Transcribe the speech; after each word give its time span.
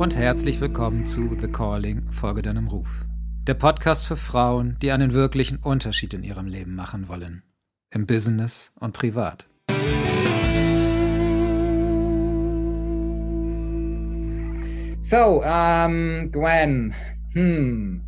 und 0.00 0.16
herzlich 0.16 0.62
willkommen 0.62 1.04
zu 1.04 1.36
The 1.38 1.48
Calling, 1.48 2.10
Folge 2.10 2.40
deinem 2.40 2.68
Ruf. 2.68 3.04
Der 3.46 3.52
Podcast 3.52 4.06
für 4.06 4.16
Frauen, 4.16 4.78
die 4.80 4.92
einen 4.92 5.12
wirklichen 5.12 5.58
Unterschied 5.58 6.14
in 6.14 6.22
ihrem 6.22 6.46
Leben 6.46 6.74
machen 6.74 7.06
wollen. 7.06 7.42
Im 7.90 8.06
Business 8.06 8.72
und 8.80 8.94
privat. 8.94 9.46
So, 15.00 15.42
um, 15.44 16.32
Gwen, 16.32 16.94
hmm. 17.34 18.00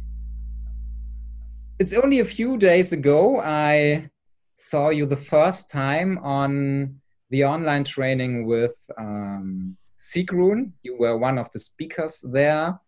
It's 1.76 1.92
only 1.92 2.22
a 2.22 2.24
few 2.24 2.56
days 2.56 2.94
ago 2.94 3.42
I 3.44 4.08
saw 4.56 4.90
you 4.90 5.06
the 5.06 5.16
first 5.16 5.70
time 5.70 6.18
on 6.22 7.02
the 7.28 7.44
online 7.44 7.84
training 7.84 8.48
with 8.48 8.76
um, 8.96 9.76
Sigrun. 10.02 10.72
You 10.82 10.96
were 10.98 11.16
one 11.16 11.38
of 11.38 11.50
the 11.52 11.60
speakers 11.60 12.24
there. 12.24 12.78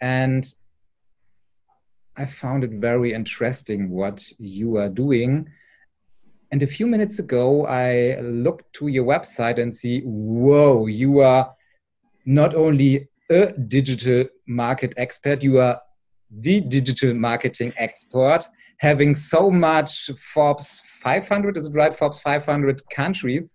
And 0.00 0.44
I 2.16 2.26
found 2.26 2.64
it 2.64 2.72
very 2.72 3.12
interesting 3.12 3.90
what 3.90 4.26
you 4.38 4.76
are 4.76 4.88
doing. 4.88 5.48
And 6.50 6.62
a 6.62 6.66
few 6.66 6.86
minutes 6.86 7.18
ago, 7.20 7.66
I 7.66 8.18
looked 8.20 8.72
to 8.74 8.88
your 8.88 9.04
website 9.04 9.58
and 9.60 9.74
see, 9.74 10.00
whoa, 10.00 10.86
you 10.86 11.20
are 11.20 11.54
not 12.26 12.54
only 12.54 13.08
a 13.30 13.52
digital 13.52 14.24
market 14.46 14.94
expert, 14.96 15.44
you 15.44 15.60
are 15.60 15.80
the 16.30 16.60
digital 16.60 17.14
marketing 17.14 17.72
expert, 17.76 18.48
having 18.78 19.14
so 19.14 19.50
much 19.50 20.10
Forbes 20.16 20.82
500, 21.00 21.56
is 21.56 21.68
it 21.68 21.74
right? 21.74 21.94
Forbes 21.94 22.20
500 22.20 22.82
countries 22.90 23.54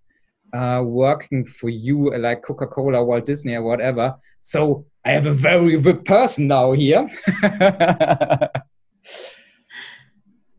uh, 0.54 0.84
working 0.86 1.44
for 1.46 1.70
you, 1.70 2.16
like 2.18 2.42
Coca 2.44 2.68
Cola, 2.68 3.04
Walt 3.04 3.26
Disney, 3.26 3.56
or 3.56 3.64
whatever. 3.64 4.16
So 4.40 4.86
I 5.04 5.12
have 5.12 5.26
a 5.26 5.34
very 5.34 5.80
good 5.80 6.06
person 6.06 6.48
now 6.48 6.74
here. 6.74 7.10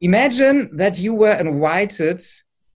Imagine 0.01 0.77
that 0.77 0.99
you 0.99 1.15
were 1.15 1.35
invited 1.35 2.21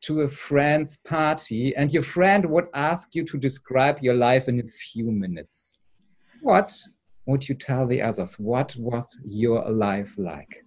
to 0.02 0.22
a 0.22 0.28
friend's 0.28 0.98
party 0.98 1.76
and 1.76 1.92
your 1.92 2.04
friend 2.04 2.46
would 2.46 2.68
ask 2.74 3.14
you 3.14 3.26
to 3.26 3.38
describe 3.38 4.00
your 4.02 4.16
life 4.16 4.48
in 4.48 4.60
a 4.62 4.64
few 4.64 5.12
minutes. 5.12 5.82
What 6.42 6.74
would 7.26 7.48
you 7.48 7.56
tell 7.56 7.86
the 7.86 8.02
others? 8.02 8.40
What 8.40 8.76
was 8.78 9.06
your 9.24 9.70
life 9.70 10.16
like? 10.18 10.64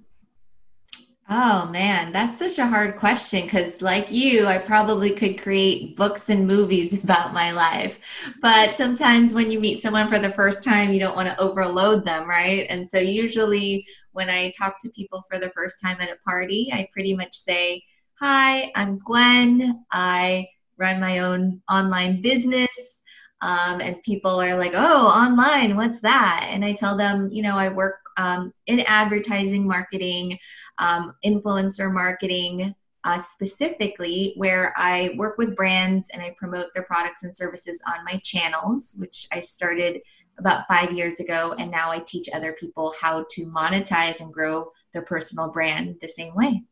Oh 1.28 1.66
man, 1.70 2.12
that's 2.12 2.38
such 2.38 2.58
a 2.58 2.66
hard 2.66 2.96
question 2.96 3.42
because, 3.44 3.80
like 3.80 4.10
you, 4.10 4.46
I 4.46 4.58
probably 4.58 5.10
could 5.12 5.40
create 5.40 5.96
books 5.96 6.28
and 6.28 6.46
movies 6.46 7.02
about 7.04 7.32
my 7.32 7.52
life. 7.52 8.00
But 8.42 8.72
sometimes 8.74 9.32
when 9.32 9.50
you 9.50 9.58
meet 9.60 9.80
someone 9.80 10.08
for 10.08 10.18
the 10.18 10.30
first 10.32 10.62
time, 10.64 10.92
you 10.92 10.98
don't 11.00 11.16
want 11.16 11.28
to 11.28 11.40
overload 11.40 12.04
them, 12.04 12.28
right? 12.28 12.66
And 12.68 12.86
so, 12.86 12.98
usually, 12.98 13.86
when 14.12 14.28
I 14.28 14.52
talk 14.58 14.78
to 14.80 14.90
people 14.90 15.24
for 15.30 15.38
the 15.38 15.50
first 15.50 15.80
time 15.82 15.96
at 16.00 16.10
a 16.10 16.16
party, 16.28 16.68
I 16.72 16.88
pretty 16.92 17.16
much 17.16 17.34
say, 17.36 17.82
Hi, 18.20 18.70
I'm 18.74 18.98
Gwen. 18.98 19.84
I 19.90 20.48
run 20.76 21.00
my 21.00 21.20
own 21.20 21.62
online 21.70 22.20
business. 22.20 23.00
Um, 23.40 23.80
and 23.80 24.00
people 24.04 24.40
are 24.40 24.54
like, 24.56 24.72
oh, 24.76 25.08
online, 25.08 25.74
what's 25.76 26.00
that? 26.02 26.48
And 26.52 26.64
I 26.64 26.72
tell 26.74 26.96
them, 26.96 27.28
you 27.32 27.42
know, 27.42 27.56
I 27.56 27.70
work 27.70 28.01
um, 28.16 28.52
in 28.66 28.80
advertising 28.80 29.66
marketing, 29.66 30.38
um, 30.78 31.14
influencer 31.24 31.92
marketing, 31.92 32.74
uh, 33.04 33.18
specifically, 33.18 34.34
where 34.36 34.72
I 34.76 35.14
work 35.16 35.38
with 35.38 35.56
brands 35.56 36.06
and 36.12 36.22
I 36.22 36.34
promote 36.38 36.66
their 36.74 36.84
products 36.84 37.24
and 37.24 37.34
services 37.34 37.82
on 37.86 38.04
my 38.04 38.20
channels, 38.22 38.94
which 38.98 39.26
I 39.32 39.40
started 39.40 40.00
about 40.38 40.66
five 40.68 40.92
years 40.92 41.20
ago. 41.20 41.54
And 41.58 41.70
now 41.70 41.90
I 41.90 42.00
teach 42.00 42.28
other 42.32 42.52
people 42.52 42.94
how 43.00 43.24
to 43.28 43.42
monetize 43.46 44.20
and 44.20 44.32
grow 44.32 44.70
their 44.92 45.02
personal 45.02 45.50
brand 45.50 45.96
the 46.00 46.08
same 46.08 46.34
way. 46.34 46.62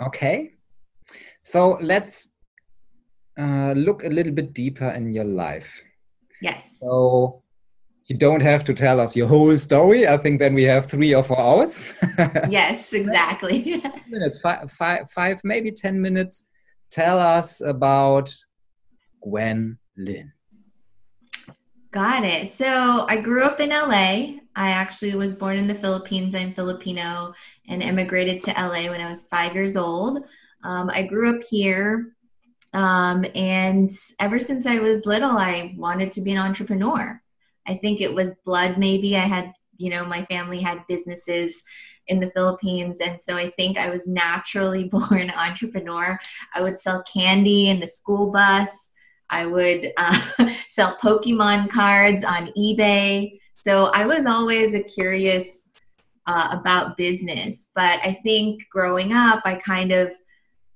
Okay. 0.00 0.54
So 1.42 1.78
let's 1.80 2.28
uh, 3.38 3.72
look 3.76 4.04
a 4.04 4.08
little 4.08 4.32
bit 4.32 4.54
deeper 4.54 4.88
in 4.90 5.12
your 5.12 5.24
life. 5.24 5.82
Yes. 6.40 6.78
So 6.80 7.41
you 8.06 8.16
don't 8.16 8.40
have 8.40 8.64
to 8.64 8.74
tell 8.74 9.00
us 9.00 9.16
your 9.16 9.28
whole 9.28 9.56
story. 9.56 10.08
I 10.08 10.16
think 10.16 10.38
then 10.38 10.54
we 10.54 10.64
have 10.64 10.86
three 10.86 11.14
or 11.14 11.22
four 11.22 11.40
hours. 11.40 11.82
yes, 12.48 12.92
exactly. 12.92 13.82
minutes, 14.08 14.40
five, 14.40 14.70
five, 14.72 15.10
five, 15.10 15.40
maybe 15.44 15.70
10 15.70 16.00
minutes. 16.00 16.48
Tell 16.90 17.18
us 17.18 17.60
about 17.60 18.34
Gwen 19.22 19.78
Lane. 19.96 20.32
Got 21.90 22.24
it. 22.24 22.50
So 22.50 23.06
I 23.08 23.20
grew 23.20 23.44
up 23.44 23.60
in 23.60 23.70
LA. 23.70 24.40
I 24.56 24.70
actually 24.70 25.14
was 25.14 25.34
born 25.34 25.56
in 25.56 25.66
the 25.66 25.74
Philippines. 25.74 26.34
I'm 26.34 26.54
Filipino 26.54 27.34
and 27.68 27.82
immigrated 27.82 28.42
to 28.42 28.50
LA 28.52 28.90
when 28.90 29.00
I 29.00 29.08
was 29.08 29.24
five 29.24 29.54
years 29.54 29.76
old. 29.76 30.24
Um, 30.64 30.90
I 30.90 31.02
grew 31.02 31.34
up 31.34 31.42
here 31.48 32.14
um, 32.74 33.24
and 33.34 33.90
ever 34.18 34.40
since 34.40 34.66
I 34.66 34.78
was 34.78 35.06
little, 35.06 35.32
I 35.32 35.74
wanted 35.76 36.12
to 36.12 36.22
be 36.22 36.32
an 36.32 36.38
entrepreneur. 36.38 37.21
I 37.66 37.74
think 37.74 38.00
it 38.00 38.12
was 38.12 38.34
blood, 38.44 38.78
maybe. 38.78 39.16
I 39.16 39.20
had, 39.20 39.52
you 39.76 39.90
know, 39.90 40.04
my 40.04 40.24
family 40.26 40.60
had 40.60 40.86
businesses 40.88 41.62
in 42.08 42.20
the 42.20 42.30
Philippines. 42.30 43.00
And 43.00 43.20
so 43.20 43.36
I 43.36 43.50
think 43.50 43.78
I 43.78 43.88
was 43.88 44.06
naturally 44.06 44.84
born 44.88 45.30
entrepreneur. 45.30 46.18
I 46.54 46.62
would 46.62 46.78
sell 46.78 47.04
candy 47.12 47.68
in 47.68 47.80
the 47.80 47.86
school 47.86 48.30
bus, 48.30 48.90
I 49.30 49.46
would 49.46 49.92
uh, 49.96 50.20
sell 50.68 50.96
Pokemon 51.02 51.70
cards 51.70 52.22
on 52.22 52.52
eBay. 52.56 53.38
So 53.64 53.86
I 53.86 54.04
was 54.04 54.26
always 54.26 54.74
a 54.74 54.82
curious 54.82 55.68
uh, 56.26 56.48
about 56.52 56.96
business. 56.96 57.68
But 57.74 57.98
I 58.04 58.12
think 58.22 58.62
growing 58.70 59.12
up, 59.12 59.42
I 59.44 59.54
kind 59.56 59.90
of 59.90 60.12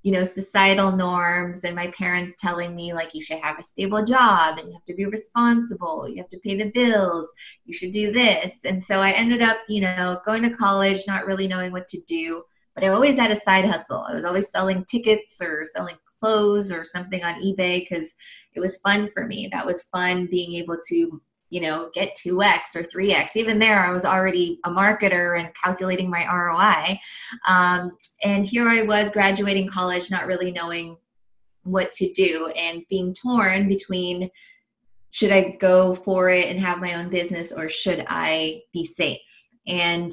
you 0.06 0.12
know 0.12 0.22
societal 0.22 0.92
norms 0.92 1.64
and 1.64 1.74
my 1.74 1.88
parents 1.88 2.36
telling 2.38 2.76
me 2.76 2.92
like 2.92 3.12
you 3.12 3.20
should 3.20 3.40
have 3.40 3.58
a 3.58 3.62
stable 3.62 4.04
job 4.04 4.56
and 4.56 4.68
you 4.68 4.74
have 4.74 4.84
to 4.84 4.94
be 4.94 5.04
responsible. 5.04 6.08
You 6.08 6.18
have 6.18 6.30
to 6.30 6.38
pay 6.44 6.56
the 6.56 6.70
bills. 6.70 7.26
You 7.64 7.74
should 7.74 7.90
do 7.90 8.12
this. 8.12 8.64
And 8.64 8.80
so 8.80 9.00
i 9.00 9.10
ended 9.10 9.42
up 9.42 9.58
you 9.68 9.80
know 9.80 10.20
going 10.24 10.44
to 10.44 10.50
college 10.50 11.00
not 11.08 11.26
really 11.26 11.48
knowing 11.48 11.72
what 11.72 11.88
to 11.88 12.00
do 12.02 12.44
but 12.76 12.84
i 12.84 12.88
always 12.88 13.18
had 13.18 13.32
a 13.32 13.36
side 13.36 13.64
hustle. 13.64 14.06
I 14.08 14.14
was 14.14 14.24
always 14.24 14.48
selling 14.48 14.84
tickets 14.84 15.42
or 15.42 15.64
selling 15.74 15.96
clothes 16.20 16.70
or 16.70 16.84
something 16.84 17.24
on 17.24 17.42
ebay 17.42 17.80
because 17.80 18.14
it 18.54 18.60
was 18.60 18.76
fun 18.76 19.08
for 19.08 19.26
me. 19.26 19.48
That 19.50 19.66
was 19.66 19.88
fun 19.94 20.28
being 20.30 20.54
able 20.54 20.78
to 20.88 21.20
you 21.50 21.60
know 21.60 21.90
get 21.94 22.16
2x 22.16 22.74
or 22.74 22.82
3x 22.82 23.36
even 23.36 23.58
there 23.58 23.84
i 23.84 23.90
was 23.90 24.04
already 24.04 24.58
a 24.64 24.70
marketer 24.70 25.38
and 25.38 25.54
calculating 25.54 26.10
my 26.10 26.26
roi 26.26 26.98
um, 27.46 27.90
and 28.24 28.44
here 28.44 28.68
i 28.68 28.82
was 28.82 29.10
graduating 29.10 29.68
college 29.68 30.10
not 30.10 30.26
really 30.26 30.50
knowing 30.50 30.96
what 31.62 31.92
to 31.92 32.12
do 32.12 32.46
and 32.56 32.82
being 32.88 33.12
torn 33.12 33.68
between 33.68 34.30
should 35.10 35.32
i 35.32 35.56
go 35.60 35.94
for 35.94 36.28
it 36.28 36.46
and 36.46 36.60
have 36.60 36.78
my 36.78 36.94
own 36.94 37.08
business 37.08 37.52
or 37.52 37.68
should 37.68 38.04
i 38.08 38.60
be 38.72 38.84
safe? 38.84 39.18
And 39.66 40.12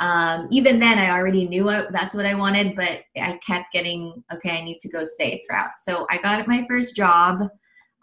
um, 0.00 0.48
even 0.50 0.78
then 0.78 0.98
i 0.98 1.10
already 1.10 1.46
knew 1.46 1.64
what, 1.64 1.92
that's 1.92 2.14
what 2.14 2.26
i 2.26 2.34
wanted 2.34 2.74
but 2.74 3.02
i 3.16 3.38
kept 3.46 3.72
getting 3.72 4.22
okay 4.32 4.58
i 4.58 4.64
need 4.64 4.78
to 4.80 4.88
go 4.88 5.04
safe 5.04 5.40
route. 5.50 5.70
So 5.78 6.06
i 6.10 6.18
got 6.18 6.46
my 6.48 6.66
first 6.66 6.96
job 6.96 7.42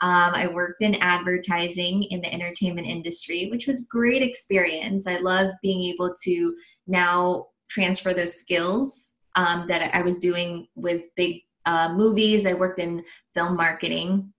um, 0.01 0.33
I 0.33 0.47
worked 0.47 0.83
in 0.83 0.95
advertising 0.95 2.03
in 2.03 2.21
the 2.21 2.31
entertainment 2.31 2.87
industry, 2.87 3.49
which 3.49 3.65
was 3.67 3.87
great 3.89 4.21
experience. 4.21 5.07
I 5.07 5.17
love 5.17 5.49
being 5.61 5.83
able 5.93 6.13
to 6.23 6.55
now 6.85 7.47
transfer 7.69 8.13
those 8.13 8.35
skills 8.35 9.13
um, 9.35 9.67
that 9.67 9.95
I 9.95 10.01
was 10.01 10.19
doing 10.19 10.67
with 10.75 11.03
big 11.15 11.41
uh, 11.65 11.93
movies. 11.93 12.45
I 12.45 12.53
worked 12.53 12.79
in 12.79 13.03
film 13.33 13.55
marketing 13.55 14.31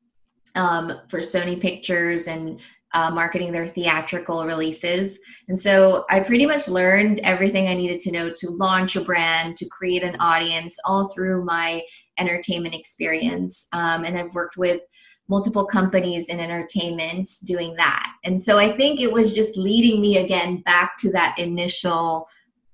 um, 0.55 1.01
for 1.09 1.19
Sony 1.19 1.61
Pictures 1.61 2.27
and 2.27 2.61
uh, 2.95 3.11
marketing 3.11 3.53
their 3.53 3.67
theatrical 3.67 4.47
releases. 4.47 5.19
And 5.49 5.59
so 5.59 6.05
I 6.09 6.21
pretty 6.21 6.47
much 6.47 6.69
learned 6.69 7.21
everything 7.21 7.69
I 7.69 7.75
needed 7.75 8.01
to 8.01 8.13
know 8.13 8.31
to 8.31 8.51
launch 8.51 8.97
a 8.97 9.03
brand, 9.03 9.57
to 9.59 9.69
create 9.69 10.03
an 10.03 10.17
audience, 10.21 10.79
all 10.85 11.09
through 11.09 11.45
my 11.45 11.83
entertainment 12.19 12.75
experience. 12.75 13.67
Um, 13.73 14.05
and 14.05 14.19
I've 14.19 14.35
worked 14.35 14.57
with 14.57 14.81
multiple 15.29 15.67
companies 15.67 16.29
in 16.29 16.41
entertainment 16.41 17.29
doing 17.45 17.75
that. 17.77 18.13
And 18.25 18.41
so 18.41 18.59
I 18.59 18.75
think 18.77 19.01
it 19.01 19.13
was 19.13 19.35
just 19.35 19.57
leading 19.57 20.01
me 20.01 20.19
again 20.19 20.63
back 20.63 20.97
to 20.99 21.13
that 21.13 21.39
initial 21.39 22.27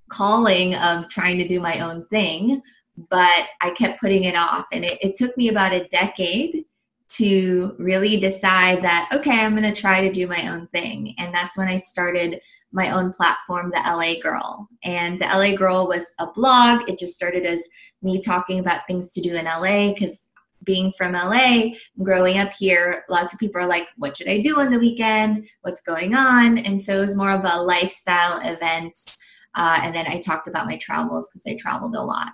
calling 0.09 0.75
of 0.77 1.09
trying 1.09 1.39
to 1.39 1.49
do 1.49 1.61
my 1.61 1.81
own 1.81 2.07
thing. 2.07 2.63
But 3.11 3.49
I 3.61 3.71
kept 3.71 4.01
putting 4.01 4.25
it 4.25 4.37
off. 4.37 4.67
And 4.73 4.85
it, 4.85 4.99
it 5.03 5.17
took 5.17 5.37
me 5.37 5.49
about 5.49 5.73
a 5.73 5.89
decade 5.89 6.65
to 7.09 7.75
really 7.79 8.19
decide 8.19 8.83
that, 8.83 9.11
okay, 9.13 9.41
I'm 9.41 9.57
going 9.57 9.73
to 9.73 9.81
try 9.81 10.01
to 10.01 10.13
do 10.13 10.29
my 10.29 10.49
own 10.49 10.69
thing. 10.69 11.15
And 11.19 11.35
that's 11.35 11.59
when 11.59 11.69
I 11.69 11.77
started 11.77 12.41
my 12.73 12.91
own 12.91 13.13
platform, 13.13 13.71
The 13.71 13.83
LA 13.85 14.21
Girl. 14.23 14.69
And 14.85 15.21
The 15.21 15.27
LA 15.27 15.57
Girl 15.57 15.89
was 15.89 16.13
a 16.21 16.31
blog. 16.31 16.89
It 16.89 16.99
just 16.99 17.15
started 17.15 17.45
as 17.45 17.63
me 18.03 18.21
talking 18.21 18.61
about 18.61 18.87
things 18.87 19.13
to 19.13 19.21
do 19.21 19.35
in 19.35 19.45
LA 19.45 19.93
because 19.93 20.29
being 20.65 20.93
from 20.97 21.13
LA, 21.13 21.71
growing 22.03 22.39
up 22.39 22.53
here, 22.53 23.05
lots 23.09 23.33
of 23.33 23.39
people 23.39 23.61
are 23.61 23.69
like, 23.69 23.89
what 23.97 24.17
should 24.17 24.29
I 24.29 24.41
do 24.41 24.61
on 24.61 24.71
the 24.71 24.79
weekend? 24.79 25.49
What's 25.63 25.81
going 25.81 26.15
on? 26.15 26.59
And 26.59 26.81
so 26.81 26.99
it 26.99 27.01
was 27.01 27.17
more 27.17 27.31
of 27.31 27.45
a 27.45 27.63
lifestyle 27.63 28.41
event. 28.43 28.99
Uh, 29.55 29.79
and 29.83 29.95
then 29.95 30.07
I 30.07 30.19
talked 30.19 30.49
about 30.49 30.67
my 30.67 30.77
travels 30.77 31.29
because 31.29 31.47
I 31.47 31.57
traveled 31.57 31.95
a 31.95 32.03
lot. 32.03 32.33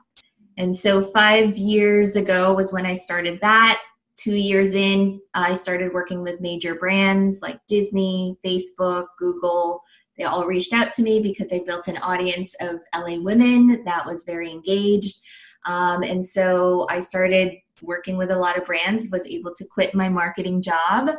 And 0.57 0.77
so 0.77 1.03
five 1.03 1.57
years 1.57 2.17
ago 2.17 2.55
was 2.55 2.73
when 2.73 2.87
I 2.87 2.95
started 2.95 3.41
that. 3.41 3.81
Two 4.17 4.37
years 4.37 4.75
in, 4.75 5.21
I 5.33 5.55
started 5.55 5.95
working 5.95 6.23
with 6.23 6.43
major 6.43 6.75
brands 6.75 7.41
like 7.41 7.59
Disney, 7.67 8.37
Facebook, 8.45 9.07
Google. 9.19 9.83
They 10.19 10.25
all 10.25 10.45
reached 10.45 10.75
out 10.75 10.93
to 10.95 11.03
me 11.03 11.23
because 11.23 11.51
I 11.51 11.63
built 11.67 11.89
an 11.89 11.97
audience 11.99 12.55
of 12.61 12.81
LA 12.95 13.23
women 13.23 13.83
that 13.87 14.05
was 14.05 14.25
very 14.25 14.51
engaged. 14.51 15.23
Um, 15.65 16.03
and 16.03 16.27
so 16.27 16.87
I 16.91 17.01
started 17.01 17.55
working 17.83 18.17
with 18.17 18.31
a 18.31 18.37
lot 18.37 18.59
of 18.59 18.65
brands, 18.65 19.09
was 19.11 19.27
able 19.27 19.55
to 19.55 19.67
quit 19.67 19.95
my 19.95 20.09
marketing 20.09 20.63
job, 20.63 21.11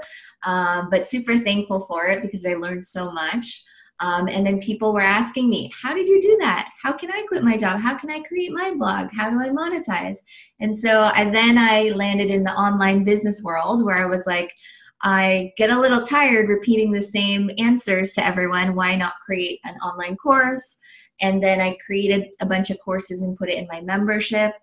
um, 0.43 0.89
but 0.89 1.07
super 1.07 1.37
thankful 1.37 1.85
for 1.85 2.07
it 2.07 2.21
because 2.21 2.45
I 2.45 2.53
learned 2.53 2.85
so 2.85 3.11
much. 3.11 3.63
Um, 4.01 4.27
and 4.27 4.45
then 4.45 4.59
people 4.59 4.93
were 4.93 5.01
asking 5.01 5.49
me, 5.49 5.71
How 5.79 5.93
did 5.93 6.07
you 6.07 6.19
do 6.21 6.35
that? 6.39 6.69
How 6.81 6.91
can 6.91 7.11
I 7.11 7.23
quit 7.27 7.43
my 7.43 7.55
job? 7.55 7.79
How 7.79 7.95
can 7.95 8.09
I 8.09 8.21
create 8.21 8.51
my 8.51 8.73
blog? 8.75 9.09
How 9.13 9.29
do 9.29 9.39
I 9.39 9.49
monetize? 9.49 10.17
And 10.59 10.75
so 10.75 11.11
I 11.13 11.29
then 11.29 11.57
I 11.57 11.89
landed 11.89 12.29
in 12.29 12.43
the 12.43 12.53
online 12.53 13.03
business 13.03 13.43
world 13.43 13.85
where 13.85 13.97
I 13.97 14.07
was 14.07 14.25
like, 14.25 14.51
I 15.03 15.51
get 15.57 15.69
a 15.69 15.79
little 15.79 16.05
tired 16.05 16.49
repeating 16.49 16.91
the 16.91 17.01
same 17.01 17.49
answers 17.57 18.13
to 18.13 18.25
everyone. 18.25 18.75
Why 18.75 18.95
not 18.95 19.13
create 19.25 19.59
an 19.63 19.75
online 19.75 20.15
course? 20.17 20.77
And 21.21 21.41
then 21.41 21.61
I 21.61 21.77
created 21.85 22.27
a 22.39 22.45
bunch 22.45 22.69
of 22.71 22.79
courses 22.79 23.21
and 23.21 23.37
put 23.37 23.49
it 23.49 23.57
in 23.57 23.67
my 23.71 23.81
membership. 23.81 24.53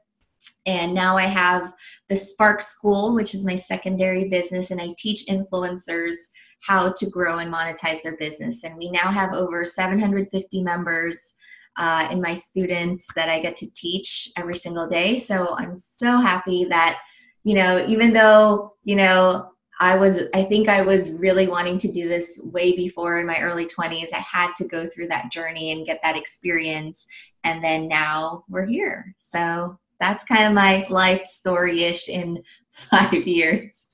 And 0.67 0.95
now 0.95 1.17
I 1.17 1.25
have 1.25 1.73
the 2.09 2.17
Spark 2.17 2.63
School, 2.63 3.15
which 3.15 3.35
is 3.35 3.45
my 3.45 3.57
secondary 3.57 4.29
business, 4.29 4.71
and 4.71 4.81
I 4.81 4.95
teach 4.99 5.27
influencers 5.27 6.15
how 6.61 6.93
to 6.93 7.07
grow 7.09 7.39
and 7.39 7.53
monetize 7.53 8.03
their 8.03 8.17
business. 8.17 8.65
And 8.65 8.77
we 8.77 8.91
now 8.91 9.11
have 9.11 9.33
over 9.33 9.65
750 9.65 10.63
members 10.63 11.35
uh, 11.77 12.09
in 12.11 12.21
my 12.21 12.35
students 12.35 13.07
that 13.15 13.29
I 13.29 13.41
get 13.41 13.55
to 13.57 13.71
teach 13.75 14.31
every 14.37 14.57
single 14.57 14.89
day. 14.89 15.19
So 15.19 15.57
I'm 15.57 15.79
so 15.79 16.19
happy 16.19 16.67
that, 16.67 16.99
you 17.45 17.55
know, 17.55 17.87
even 17.87 18.13
though, 18.13 18.75
you 18.83 18.97
know, 18.97 19.53
I 19.81 19.97
was, 19.97 20.23
I 20.35 20.43
think 20.43 20.69
I 20.69 20.83
was 20.83 21.13
really 21.13 21.47
wanting 21.47 21.79
to 21.79 21.93
do 21.93 22.09
this 22.09 22.41
way 22.43 22.75
before 22.75 23.21
in 23.21 23.27
my 23.27 23.41
early 23.41 23.65
20s. 23.65 24.13
I 24.13 24.19
had 24.19 24.53
to 24.57 24.67
go 24.67 24.89
through 24.89 25.07
that 25.09 25.31
journey 25.31 25.71
and 25.71 25.87
get 25.87 26.01
that 26.03 26.17
experience. 26.17 27.07
And 27.45 27.63
then 27.63 27.87
now 27.87 28.45
we're 28.49 28.67
here. 28.67 29.15
So 29.19 29.79
that's 30.01 30.25
kind 30.25 30.47
of 30.47 30.53
my 30.53 30.87
life 30.89 31.25
story 31.25 31.85
ish 31.85 32.09
in 32.09 32.43
five 32.71 33.27
years. 33.27 33.85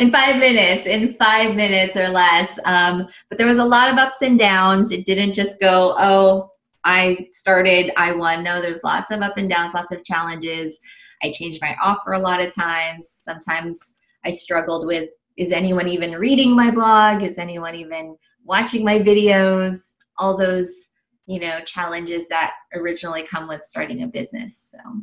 in 0.00 0.10
five 0.10 0.38
minutes, 0.38 0.86
in 0.86 1.14
five 1.14 1.54
minutes 1.54 1.96
or 1.96 2.08
less. 2.08 2.58
Um, 2.64 3.08
but 3.28 3.38
there 3.38 3.46
was 3.46 3.58
a 3.58 3.64
lot 3.64 3.90
of 3.90 3.98
ups 3.98 4.22
and 4.22 4.38
downs. 4.38 4.90
It 4.90 5.04
didn't 5.04 5.34
just 5.34 5.60
go, 5.60 5.94
oh, 5.98 6.50
I 6.84 7.28
started, 7.32 7.92
I 7.96 8.12
won. 8.12 8.42
No, 8.42 8.62
there's 8.62 8.82
lots 8.84 9.10
of 9.10 9.20
up 9.20 9.36
and 9.36 9.50
downs, 9.50 9.74
lots 9.74 9.92
of 9.92 10.04
challenges. 10.04 10.80
I 11.22 11.30
changed 11.30 11.60
my 11.60 11.76
offer 11.82 12.12
a 12.12 12.18
lot 12.18 12.40
of 12.40 12.54
times. 12.54 13.08
Sometimes 13.08 13.96
I 14.24 14.30
struggled 14.30 14.86
with 14.86 15.10
is 15.36 15.52
anyone 15.52 15.88
even 15.88 16.12
reading 16.12 16.54
my 16.54 16.70
blog? 16.70 17.22
Is 17.22 17.38
anyone 17.38 17.74
even 17.74 18.16
watching 18.44 18.84
my 18.84 18.98
videos? 18.98 19.92
All 20.18 20.36
those, 20.36 20.90
you 21.26 21.40
know, 21.40 21.60
challenges 21.64 22.28
that 22.28 22.52
originally 22.74 23.22
come 23.22 23.48
with 23.48 23.62
starting 23.62 24.02
a 24.02 24.06
business. 24.06 24.70
So, 24.74 25.00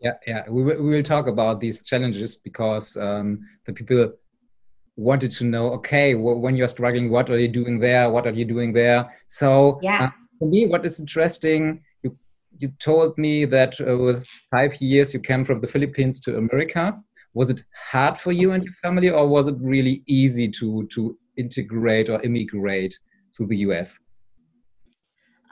yeah. 0.00 0.12
Yeah. 0.26 0.44
We, 0.48 0.62
we 0.62 0.90
will 0.96 1.02
talk 1.02 1.26
about 1.26 1.60
these 1.60 1.82
challenges 1.82 2.36
because 2.36 2.96
um, 2.96 3.40
the 3.64 3.72
people 3.72 4.12
wanted 4.96 5.30
to 5.30 5.44
know 5.44 5.72
okay 5.72 6.14
when 6.14 6.56
you're 6.56 6.68
struggling 6.68 7.10
what 7.10 7.28
are 7.28 7.38
you 7.38 7.48
doing 7.48 7.78
there 7.78 8.08
what 8.08 8.26
are 8.26 8.32
you 8.32 8.46
doing 8.46 8.72
there 8.72 9.06
so 9.28 9.78
yeah 9.82 10.04
uh, 10.04 10.10
for 10.38 10.48
me 10.48 10.66
what 10.66 10.86
is 10.86 10.98
interesting 10.98 11.82
you 12.02 12.16
you 12.58 12.68
told 12.78 13.16
me 13.18 13.44
that 13.44 13.78
uh, 13.86 13.96
with 13.96 14.26
five 14.50 14.74
years 14.80 15.12
you 15.12 15.20
came 15.20 15.44
from 15.44 15.60
the 15.60 15.66
philippines 15.66 16.18
to 16.18 16.38
america 16.38 16.90
was 17.34 17.50
it 17.50 17.62
hard 17.90 18.16
for 18.16 18.32
you 18.32 18.52
and 18.52 18.64
your 18.64 18.72
family 18.80 19.10
or 19.10 19.28
was 19.28 19.48
it 19.48 19.56
really 19.60 20.02
easy 20.06 20.48
to 20.48 20.88
to 20.90 21.18
integrate 21.36 22.08
or 22.08 22.18
immigrate 22.22 22.98
to 23.34 23.46
the 23.46 23.56
us 23.56 24.00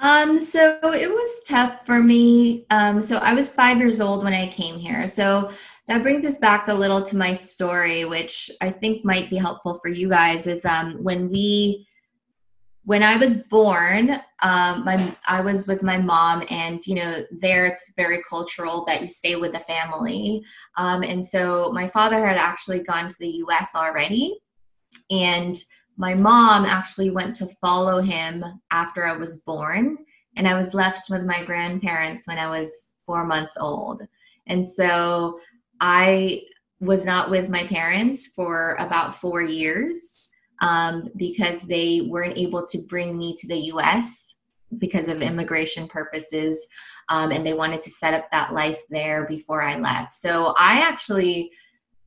um, 0.05 0.39
so 0.39 0.79
it 0.83 1.11
was 1.11 1.43
tough 1.45 1.87
for 1.87 2.03
me. 2.03 2.67
Um, 2.69 3.01
so 3.01 3.17
I 3.17 3.33
was 3.33 3.49
five 3.49 3.79
years 3.79 4.03
old 4.03 4.23
when 4.23 4.35
I 4.35 4.49
came 4.49 4.79
here. 4.79 5.07
So 5.07 5.51
that 5.87 6.03
brings 6.03 6.27
us 6.27 6.37
back 6.37 6.69
a 6.69 6.75
little 6.75 7.01
to 7.01 7.17
my 7.17 7.33
story, 7.33 8.05
which 8.05 8.51
I 8.61 8.69
think 8.69 9.03
might 9.03 9.31
be 9.31 9.37
helpful 9.39 9.79
for 9.81 9.89
you 9.89 10.11
guys. 10.11 10.47
Is 10.47 10.67
um, 10.67 11.03
when 11.03 11.31
we 11.31 11.87
when 12.85 13.03
I 13.03 13.17
was 13.17 13.37
born, 13.37 14.21
um, 14.43 14.85
my 14.85 15.17
I 15.27 15.41
was 15.41 15.67
with 15.67 15.83
my 15.83 15.97
mom, 15.97 16.45
and 16.51 16.87
you 16.87 16.97
know, 16.97 17.25
there 17.41 17.65
it's 17.65 17.95
very 17.97 18.23
cultural 18.29 18.85
that 18.85 19.01
you 19.01 19.09
stay 19.09 19.37
with 19.37 19.55
the 19.55 19.61
family. 19.61 20.45
Um, 20.77 21.03
and 21.03 21.25
so 21.25 21.73
my 21.73 21.89
father 21.89 22.27
had 22.27 22.37
actually 22.37 22.83
gone 22.83 23.09
to 23.09 23.17
the 23.21 23.29
U.S. 23.29 23.75
already, 23.75 24.39
and 25.11 25.57
my 25.97 26.15
mom 26.15 26.65
actually 26.65 27.11
went 27.11 27.37
to 27.37 27.47
follow 27.47 28.01
him 28.01 28.45
after 28.71 29.07
I 29.07 29.17
was 29.17 29.39
born, 29.39 29.99
and 30.37 30.49
I 30.49 30.55
was 30.55 30.75
left 30.75 31.11
with 31.11 31.23
my 31.25 31.45
grandparents 31.45 32.27
when 32.27 32.39
I 32.39 32.49
was 32.49 32.93
four 33.07 33.25
months 33.25 33.57
old. 33.59 34.03
And 34.47 34.67
so 34.67 35.39
I 35.81 36.43
was 36.81 37.05
not 37.05 37.31
with 37.31 37.49
my 37.49 37.65
parents 37.67 38.29
for 38.29 38.77
about 38.79 39.15
four 39.15 39.43
years 39.43 40.17
um, 40.61 41.09
because 41.17 41.63
they 41.63 42.03
weren't 42.03 42.39
able 42.39 42.67
to 42.67 42.79
bring 42.79 43.17
me 43.17 43.37
to 43.37 43.47
the 43.47 43.59
US 43.73 44.37
because 44.79 45.09
of 45.09 45.23
immigration 45.23 45.89
purposes. 45.89 46.67
Um, 47.09 47.31
and 47.31 47.47
they 47.47 47.55
wanted 47.55 47.83
to 47.83 47.91
set 47.91 48.15
up 48.15 48.31
that 48.33 48.53
life 48.53 48.81
there 48.91 49.27
before 49.27 49.63
I 49.63 49.77
left. 49.77 50.13
So 50.13 50.55
I 50.59 50.81
actually, 50.81 51.51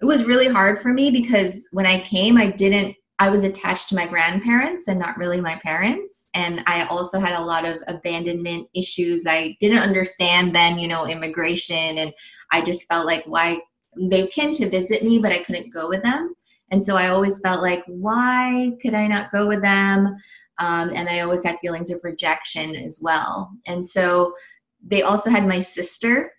it 0.02 0.06
was 0.06 0.26
really 0.26 0.48
hard 0.48 0.80
for 0.80 0.94
me 0.94 1.12
because 1.12 1.68
when 1.72 1.86
I 1.86 2.02
came, 2.02 2.38
I 2.38 2.48
didn't, 2.48 2.96
I 3.20 3.30
was 3.30 3.44
attached 3.44 3.90
to 3.90 3.96
my 3.96 4.06
grandparents 4.06 4.88
and 4.88 5.00
not 5.00 5.18
really 5.18 5.42
my 5.42 5.56
parents. 5.64 6.28
And 6.36 6.64
I 6.68 6.86
also 6.86 7.20
had 7.20 7.34
a 7.34 7.44
lot 7.44 7.66
of 7.66 7.78
abandonment 7.88 8.70
issues. 8.76 9.26
I 9.26 9.58
didn't 9.60 9.80
understand 9.82 10.56
then, 10.56 10.78
you 10.78 10.88
know, 10.88 11.08
immigration. 11.08 11.98
And 11.98 12.14
I 12.52 12.62
just 12.62 12.88
felt 12.88 13.08
like, 13.08 13.24
why? 13.26 13.60
They 14.00 14.28
came 14.28 14.54
to 14.54 14.70
visit 14.70 15.04
me, 15.04 15.18
but 15.18 15.32
I 15.32 15.44
couldn't 15.44 15.74
go 15.74 15.90
with 15.90 16.04
them. 16.04 16.36
And 16.70 16.84
so 16.84 16.96
I 16.96 17.08
always 17.08 17.40
felt 17.40 17.62
like, 17.62 17.84
why 17.88 18.74
could 18.82 18.94
I 18.94 19.08
not 19.08 19.32
go 19.32 19.48
with 19.48 19.64
them? 19.64 20.16
Um, 20.60 20.92
and 20.94 21.10
I 21.10 21.22
always 21.22 21.44
had 21.44 21.58
feelings 21.60 21.90
of 21.90 22.04
rejection 22.04 22.76
as 22.76 23.00
well. 23.02 23.52
And 23.66 23.84
so 23.84 24.34
they 24.86 25.02
also 25.02 25.30
had 25.30 25.48
my 25.48 25.60
sister 25.60 26.32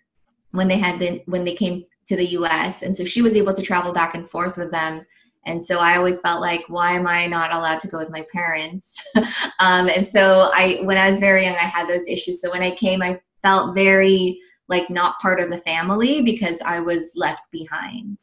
when 0.51 0.67
they 0.67 0.77
had 0.77 0.99
been 0.99 1.21
when 1.25 1.45
they 1.45 1.55
came 1.55 1.81
to 2.07 2.15
the 2.15 2.27
US. 2.27 2.83
And 2.83 2.95
so 2.95 3.05
she 3.05 3.21
was 3.21 3.35
able 3.35 3.53
to 3.53 3.61
travel 3.61 3.93
back 3.93 4.15
and 4.15 4.27
forth 4.27 4.57
with 4.57 4.71
them. 4.71 5.05
And 5.49 5.63
so 5.63 5.79
I 5.79 5.97
always 5.97 6.21
felt 6.21 6.41
like, 6.41 6.63
why 6.67 6.91
am 6.91 7.07
I 7.07 7.25
not 7.25 7.51
allowed 7.51 7.79
to 7.79 7.87
go 7.87 7.97
with 7.97 8.11
my 8.11 8.23
parents? 8.31 9.03
um, 9.59 9.89
and 9.89 10.07
so 10.07 10.51
I, 10.53 10.79
when 10.83 10.95
I 10.95 11.09
was 11.09 11.19
very 11.19 11.43
young, 11.43 11.55
I 11.55 11.69
had 11.75 11.89
those 11.89 12.07
issues. 12.07 12.39
So 12.39 12.51
when 12.51 12.61
I 12.61 12.69
came, 12.69 13.01
I 13.01 13.19
felt 13.41 13.73
very 13.73 14.39
like 14.67 14.91
not 14.91 15.19
part 15.19 15.39
of 15.39 15.49
the 15.49 15.57
family 15.57 16.21
because 16.21 16.61
I 16.63 16.79
was 16.79 17.13
left 17.15 17.41
behind. 17.51 18.19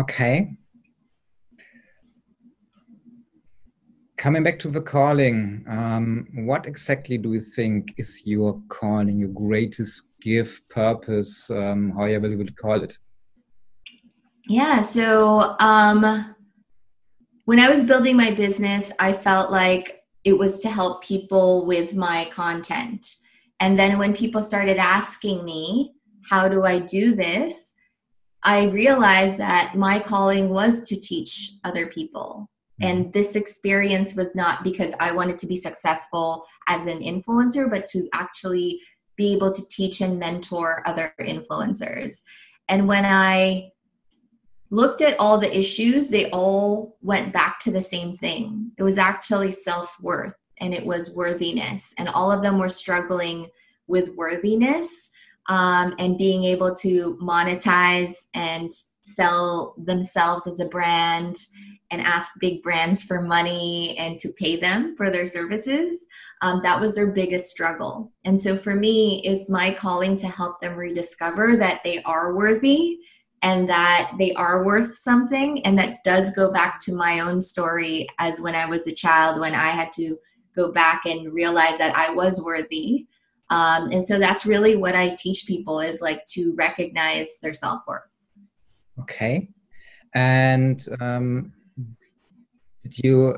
Okay. 0.00 0.56
Coming 4.16 4.42
back 4.42 4.58
to 4.58 4.68
the 4.68 4.80
calling, 4.80 5.64
um, 5.68 6.26
what 6.34 6.66
exactly 6.66 7.16
do 7.16 7.32
you 7.32 7.40
think 7.40 7.94
is 7.96 8.22
your 8.26 8.60
calling, 8.68 9.20
your 9.20 9.28
greatest 9.28 10.02
gift, 10.20 10.68
purpose, 10.68 11.48
um, 11.50 11.92
however 11.92 12.28
you 12.28 12.38
would 12.38 12.56
call 12.56 12.82
it? 12.82 12.98
Yeah, 14.48 14.80
so 14.80 15.56
um, 15.60 16.34
when 17.44 17.60
I 17.60 17.68
was 17.68 17.84
building 17.84 18.16
my 18.16 18.30
business, 18.30 18.90
I 18.98 19.12
felt 19.12 19.50
like 19.50 20.02
it 20.24 20.32
was 20.32 20.60
to 20.60 20.70
help 20.70 21.04
people 21.04 21.66
with 21.66 21.94
my 21.94 22.30
content. 22.32 23.06
And 23.60 23.78
then 23.78 23.98
when 23.98 24.14
people 24.14 24.42
started 24.42 24.78
asking 24.78 25.44
me, 25.44 25.92
how 26.28 26.48
do 26.48 26.64
I 26.64 26.78
do 26.80 27.14
this? 27.14 27.72
I 28.42 28.64
realized 28.68 29.36
that 29.36 29.74
my 29.76 29.98
calling 29.98 30.48
was 30.48 30.82
to 30.84 30.96
teach 30.96 31.52
other 31.64 31.86
people. 31.86 32.48
Mm-hmm. 32.80 32.90
And 32.90 33.12
this 33.12 33.36
experience 33.36 34.16
was 34.16 34.34
not 34.34 34.64
because 34.64 34.94
I 34.98 35.12
wanted 35.12 35.38
to 35.40 35.46
be 35.46 35.56
successful 35.56 36.46
as 36.68 36.86
an 36.86 37.00
influencer, 37.00 37.70
but 37.70 37.84
to 37.86 38.08
actually 38.14 38.80
be 39.16 39.34
able 39.34 39.52
to 39.52 39.68
teach 39.68 40.00
and 40.00 40.18
mentor 40.18 40.82
other 40.86 41.12
influencers. 41.20 42.22
And 42.68 42.88
when 42.88 43.04
I 43.04 43.72
looked 44.70 45.00
at 45.00 45.18
all 45.18 45.38
the 45.38 45.56
issues, 45.56 46.08
they 46.08 46.30
all 46.30 46.96
went 47.00 47.32
back 47.32 47.60
to 47.60 47.70
the 47.70 47.80
same 47.80 48.16
thing. 48.16 48.70
It 48.78 48.82
was 48.82 48.98
actually 48.98 49.52
self 49.52 49.96
worth 50.00 50.34
and 50.60 50.74
it 50.74 50.84
was 50.84 51.10
worthiness. 51.10 51.94
And 51.98 52.08
all 52.08 52.30
of 52.30 52.42
them 52.42 52.58
were 52.58 52.68
struggling 52.68 53.48
with 53.86 54.14
worthiness 54.14 55.10
um, 55.48 55.94
and 55.98 56.18
being 56.18 56.44
able 56.44 56.74
to 56.76 57.18
monetize 57.22 58.14
and 58.34 58.70
sell 59.04 59.74
themselves 59.78 60.46
as 60.46 60.60
a 60.60 60.66
brand 60.66 61.36
and 61.90 62.02
ask 62.02 62.32
big 62.40 62.62
brands 62.62 63.02
for 63.02 63.22
money 63.22 63.96
and 63.98 64.18
to 64.20 64.28
pay 64.38 64.56
them 64.56 64.94
for 64.94 65.10
their 65.10 65.26
services. 65.26 66.04
Um, 66.42 66.60
that 66.62 66.78
was 66.78 66.94
their 66.94 67.06
biggest 67.06 67.48
struggle. 67.48 68.12
And 68.26 68.38
so 68.38 68.56
for 68.56 68.74
me, 68.74 69.22
it's 69.24 69.48
my 69.48 69.72
calling 69.72 70.16
to 70.16 70.26
help 70.26 70.60
them 70.60 70.76
rediscover 70.76 71.56
that 71.56 71.80
they 71.82 72.02
are 72.02 72.34
worthy 72.34 72.98
and 73.42 73.68
that 73.68 74.12
they 74.18 74.32
are 74.34 74.64
worth 74.64 74.96
something. 74.96 75.64
And 75.64 75.78
that 75.78 76.02
does 76.04 76.30
go 76.32 76.52
back 76.52 76.80
to 76.80 76.94
my 76.94 77.20
own 77.20 77.40
story 77.40 78.08
as 78.18 78.40
when 78.40 78.54
I 78.54 78.66
was 78.66 78.86
a 78.86 78.92
child, 78.92 79.40
when 79.40 79.54
I 79.54 79.68
had 79.68 79.92
to 79.94 80.18
go 80.56 80.72
back 80.72 81.02
and 81.06 81.32
realize 81.32 81.78
that 81.78 81.96
I 81.96 82.12
was 82.12 82.42
worthy. 82.42 83.06
Um, 83.50 83.90
and 83.92 84.06
so 84.06 84.18
that's 84.18 84.44
really 84.44 84.76
what 84.76 84.94
I 84.94 85.14
teach 85.18 85.46
people 85.46 85.80
is 85.80 86.02
like 86.02 86.24
to 86.34 86.54
recognize 86.56 87.38
their 87.40 87.54
self 87.54 87.82
worth. 87.86 88.02
Okay. 89.00 89.48
And 90.14 90.84
um, 91.00 91.52
did 92.82 92.98
you 93.04 93.36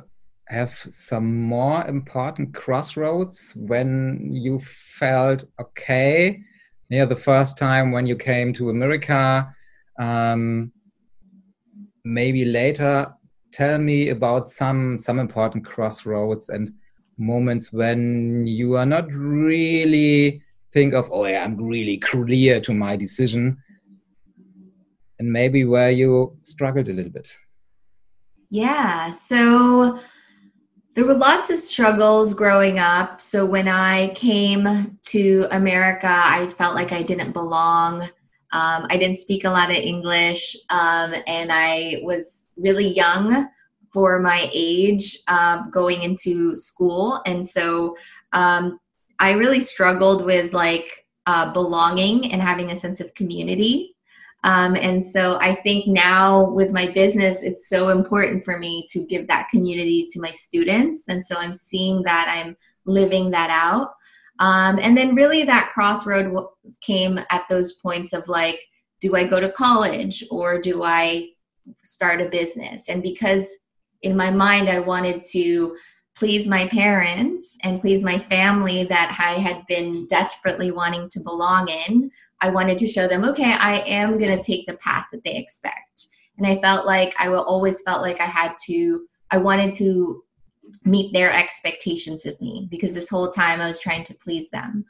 have 0.49 0.77
some 0.91 1.43
more 1.43 1.87
important 1.87 2.55
crossroads 2.55 3.53
when 3.57 4.31
you 4.33 4.61
felt 4.61 5.45
okay? 5.61 6.41
Yeah, 6.89 7.05
the 7.05 7.17
first 7.17 7.57
time 7.57 7.93
when 7.93 8.07
you 8.07 8.17
came 8.17 8.53
to 8.55 8.71
America, 8.71 9.55
um, 10.01 10.73
maybe 12.05 12.45
later. 12.45 13.13
Tell 13.53 13.79
me 13.79 14.11
about 14.11 14.51
some 14.51 14.99
some 14.99 15.19
important 15.19 15.65
crossroads 15.65 16.49
and 16.49 16.73
moments 17.19 17.73
when 17.73 18.47
you 18.47 18.77
are 18.77 18.87
not 18.87 19.13
really 19.13 20.43
think 20.73 20.95
of 20.95 21.11
oh 21.13 21.27
yeah, 21.27 21.45
I'm 21.45 21.57
really 21.57 21.99
clear 21.99 22.61
to 22.61 22.73
my 22.73 22.97
decision, 22.97 23.59
and 25.19 25.33
maybe 25.33 25.65
where 25.65 25.91
you 25.91 26.39
struggled 26.45 26.89
a 26.89 26.93
little 26.93 27.13
bit. 27.13 27.29
Yeah. 28.51 29.13
So 29.13 29.99
there 30.95 31.05
were 31.05 31.15
lots 31.15 31.51
of 31.51 31.61
struggles 31.61 32.35
growing 32.35 32.79
up. 32.79 33.21
So 33.21 33.47
when 33.47 33.69
I 33.69 34.13
came 34.15 34.99
to 35.07 35.47
America, 35.51 36.09
I 36.09 36.51
felt 36.57 36.75
like 36.75 36.93
I 36.93 37.03
didn't 37.03 37.33
belong. 37.33 38.09
Um, 38.53 38.87
I 38.91 38.97
didn't 38.97 39.19
speak 39.19 39.45
a 39.45 39.51
lot 39.51 39.71
of 39.71 39.77
English, 39.77 40.57
um, 40.71 41.15
and 41.27 41.51
I 41.53 42.01
was 42.03 42.47
really 42.57 42.89
young 42.89 43.49
for 43.93 44.21
my 44.21 44.49
age 44.53 45.19
um, 45.29 45.71
going 45.71 46.03
into 46.03 46.55
school. 46.55 47.21
And 47.27 47.47
so 47.47 47.97
um, 48.33 48.79
I 49.19 49.33
really 49.33 49.61
struggled 49.61 50.25
with 50.25 50.53
like 50.53 51.07
uh, 51.27 51.53
belonging 51.53 52.33
and 52.33 52.41
having 52.41 52.71
a 52.71 52.79
sense 52.79 53.01
of 53.01 53.13
community. 53.15 53.97
Um, 54.43 54.75
and 54.77 55.05
so 55.05 55.39
I 55.41 55.55
think 55.57 55.87
now 55.87 56.51
with 56.51 56.71
my 56.71 56.91
business, 56.93 57.43
it's 57.43 57.69
so 57.69 57.91
important 57.91 58.45
for 58.45 58.59
me 58.59 58.87
to 58.91 59.05
give 59.07 59.27
that 59.29 59.49
community 59.51 60.07
to 60.11 60.21
my 60.21 60.31
students. 60.31 61.09
And 61.09 61.25
so 61.25 61.37
I'm 61.37 61.53
seeing 61.53 62.03
that 62.05 62.27
I'm 62.29 62.57
living 62.87 63.31
that 63.33 63.51
out. 63.51 63.91
Um, 64.41 64.79
and 64.81 64.97
then 64.97 65.15
really 65.15 65.45
that 65.45 65.71
crossroad 65.73 66.35
came 66.83 67.21
at 67.31 67.45
those 67.49 67.75
points 67.75 68.13
of 68.13 68.27
like, 68.27 68.61
do 69.01 69.15
I 69.15 69.27
go 69.27 69.39
to 69.39 69.53
college 69.53 70.25
or 70.31 70.59
do 70.59 70.83
I 70.83 71.29
start 71.85 72.21
a 72.21 72.29
business? 72.29 72.89
And 72.89 73.03
because 73.03 73.47
in 74.03 74.17
my 74.17 74.31
mind, 74.31 74.69
I 74.69 74.81
wanted 74.81 75.25
to 75.33 75.77
please 76.17 76.49
my 76.49 76.67
parents 76.69 77.57
and 77.63 77.81
please 77.81 78.03
my 78.03 78.19
family 78.31 78.85
that 78.85 79.17
I 79.19 79.33
had 79.41 79.65
been 79.67 80.07
desperately 80.07 80.71
wanting 80.71 81.09
to 81.11 81.21
belong 81.21 81.69
in, 81.69 82.11
I 82.41 82.51
wanted 82.51 82.79
to 82.79 82.87
show 82.87 83.07
them, 83.07 83.25
okay, 83.25 83.53
I 83.53 83.81
am 83.81 84.19
going 84.19 84.37
to 84.37 84.43
take 84.43 84.67
the 84.67 84.77
path 84.79 85.07
that 85.13 85.23
they 85.25 85.37
expect. 85.37 86.07
And 86.39 86.47
I 86.47 86.57
felt 86.57 86.87
like 86.87 87.15
I 87.19 87.29
always 87.29 87.83
felt 87.83 88.01
like 88.01 88.21
I 88.21 88.25
had 88.25 88.55
to, 88.67 89.07
I 89.31 89.37
wanted 89.39 89.75
to 89.75 90.23
meet 90.85 91.13
their 91.13 91.33
expectations 91.33 92.27
of 92.27 92.41
me 92.41 92.69
because 92.71 92.93
this 92.93 93.09
whole 93.09 93.31
time 93.31 93.61
I 93.61 93.69
was 93.69 93.79
trying 93.79 94.05
to 94.05 94.15
please 94.15 94.51
them. 94.51 94.85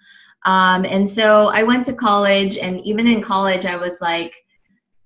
Um, 0.47 0.85
and 0.85 1.09
so 1.09 1.49
I 1.49 1.63
went 1.63 1.85
to 1.87 1.93
college, 1.93 2.57
and 2.57 2.81
even 2.81 3.07
in 3.07 3.23
college, 3.23 3.67
I 3.67 3.77
was 3.77 4.01
like, 4.01 4.35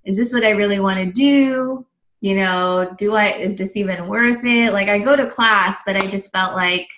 is 0.04 0.16
this 0.16 0.32
what 0.32 0.44
I 0.44 0.50
really 0.50 0.78
want 0.78 1.00
to 1.00 1.10
do? 1.10 1.84
You 2.20 2.36
know, 2.36 2.94
do 2.98 3.14
I, 3.14 3.32
is 3.32 3.58
this 3.58 3.76
even 3.76 4.06
worth 4.06 4.44
it? 4.44 4.72
Like, 4.72 4.88
I 4.88 4.98
go 4.98 5.16
to 5.16 5.26
class, 5.26 5.82
but 5.84 5.96
I 5.96 6.06
just 6.06 6.32
felt 6.32 6.54
like, 6.54 6.88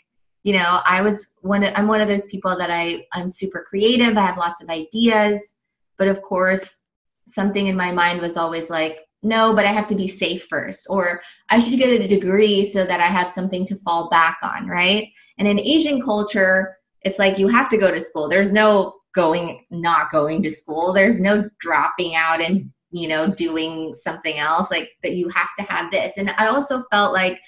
you 0.47 0.53
know 0.53 0.81
i 0.87 1.03
was 1.03 1.35
one 1.43 1.65
of, 1.65 1.73
i'm 1.75 1.89
one 1.89 2.01
of 2.01 2.07
those 2.07 2.27
people 2.27 2.57
that 2.57 2.71
i 2.71 3.05
i'm 3.13 3.29
super 3.29 3.67
creative 3.69 4.17
i 4.17 4.21
have 4.21 4.39
lots 4.39 4.63
of 4.63 4.69
ideas 4.71 5.55
but 5.99 6.07
of 6.07 6.23
course 6.23 6.79
something 7.27 7.67
in 7.67 7.77
my 7.77 7.91
mind 7.91 8.21
was 8.21 8.37
always 8.37 8.71
like 8.71 9.06
no 9.23 9.55
but 9.55 9.65
i 9.65 9.73
have 9.73 9.87
to 9.87 9.95
be 9.95 10.09
safe 10.09 10.47
first 10.49 10.87
or 10.91 11.21
i 11.51 11.59
should 11.59 11.79
get 11.79 12.01
a 12.01 12.09
degree 12.09 12.65
so 12.65 12.85
that 12.85 13.01
i 13.01 13.07
have 13.07 13.29
something 13.29 13.65
to 13.65 13.77
fall 13.77 14.09
back 14.11 14.39
on 14.43 14.67
right? 14.67 15.09
And 15.39 15.47
in 15.49 15.59
asian 15.61 16.01
culture 16.01 16.77
it's 17.07 17.21
like 17.21 17.39
you 17.39 17.47
have 17.47 17.69
to 17.69 17.79
go 17.79 17.93
to 17.93 18.01
school. 18.01 18.29
There's 18.29 18.53
no 18.53 18.95
going 19.15 19.65
not 19.71 20.11
going 20.11 20.43
to 20.43 20.51
school. 20.51 20.93
There's 20.93 21.21
no 21.21 21.49
dropping 21.61 22.17
out 22.17 22.41
and 22.41 22.71
you 22.91 23.09
know 23.09 23.29
doing 23.29 23.95
something 23.95 24.39
else 24.39 24.71
like 24.71 24.91
that 25.05 25.15
you 25.15 25.29
have 25.29 25.49
to 25.59 25.65
have 25.65 25.91
this. 25.91 26.15
And 26.19 26.31
i 26.37 26.47
also 26.47 26.85
felt 26.91 27.13
like 27.13 27.41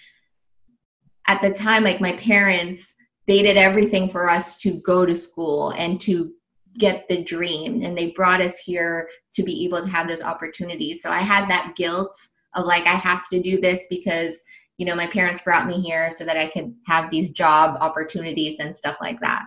at 1.26 1.42
the 1.42 1.50
time 1.50 1.84
like 1.84 2.00
my 2.00 2.12
parents 2.12 2.94
they 3.26 3.42
did 3.42 3.56
everything 3.58 4.08
for 4.08 4.30
us 4.30 4.56
to 4.58 4.80
go 4.80 5.04
to 5.04 5.14
school 5.14 5.70
and 5.76 6.00
to 6.00 6.32
get 6.78 7.08
the 7.08 7.22
dream 7.22 7.82
and 7.82 7.96
they 7.96 8.10
brought 8.12 8.40
us 8.40 8.58
here 8.58 9.08
to 9.32 9.42
be 9.42 9.64
able 9.64 9.82
to 9.82 9.88
have 9.88 10.08
those 10.08 10.22
opportunities. 10.22 11.02
So 11.02 11.10
i 11.10 11.18
had 11.18 11.48
that 11.48 11.74
guilt 11.76 12.16
of 12.54 12.64
like 12.64 12.86
i 12.86 12.94
have 12.94 13.28
to 13.28 13.40
do 13.40 13.60
this 13.60 13.86
because 13.90 14.40
you 14.78 14.86
know 14.86 14.94
my 14.94 15.06
parents 15.06 15.42
brought 15.42 15.66
me 15.66 15.80
here 15.80 16.10
so 16.10 16.24
that 16.24 16.36
i 16.36 16.46
could 16.46 16.74
have 16.86 17.10
these 17.10 17.30
job 17.30 17.76
opportunities 17.80 18.58
and 18.60 18.76
stuff 18.76 18.96
like 19.00 19.20
that. 19.20 19.44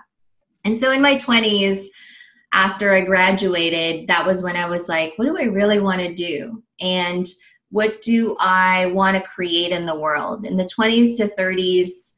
And 0.65 0.77
so 0.77 0.91
in 0.91 1.01
my 1.01 1.15
20s 1.15 1.85
after 2.53 2.93
i 2.93 3.01
graduated 3.01 4.07
that 4.09 4.25
was 4.25 4.43
when 4.43 4.57
i 4.57 4.67
was 4.69 4.89
like 4.89 5.13
what 5.15 5.25
do 5.25 5.37
i 5.37 5.43
really 5.43 5.79
want 5.79 6.01
to 6.01 6.13
do? 6.13 6.61
And 6.79 7.25
what 7.71 8.01
do 8.01 8.35
I 8.39 8.87
want 8.87 9.15
to 9.15 9.23
create 9.23 9.71
in 9.71 9.85
the 9.85 9.97
world? 9.97 10.45
In 10.45 10.57
the 10.57 10.65
20s 10.77 11.15
to 11.17 11.27
30s, 11.39 12.13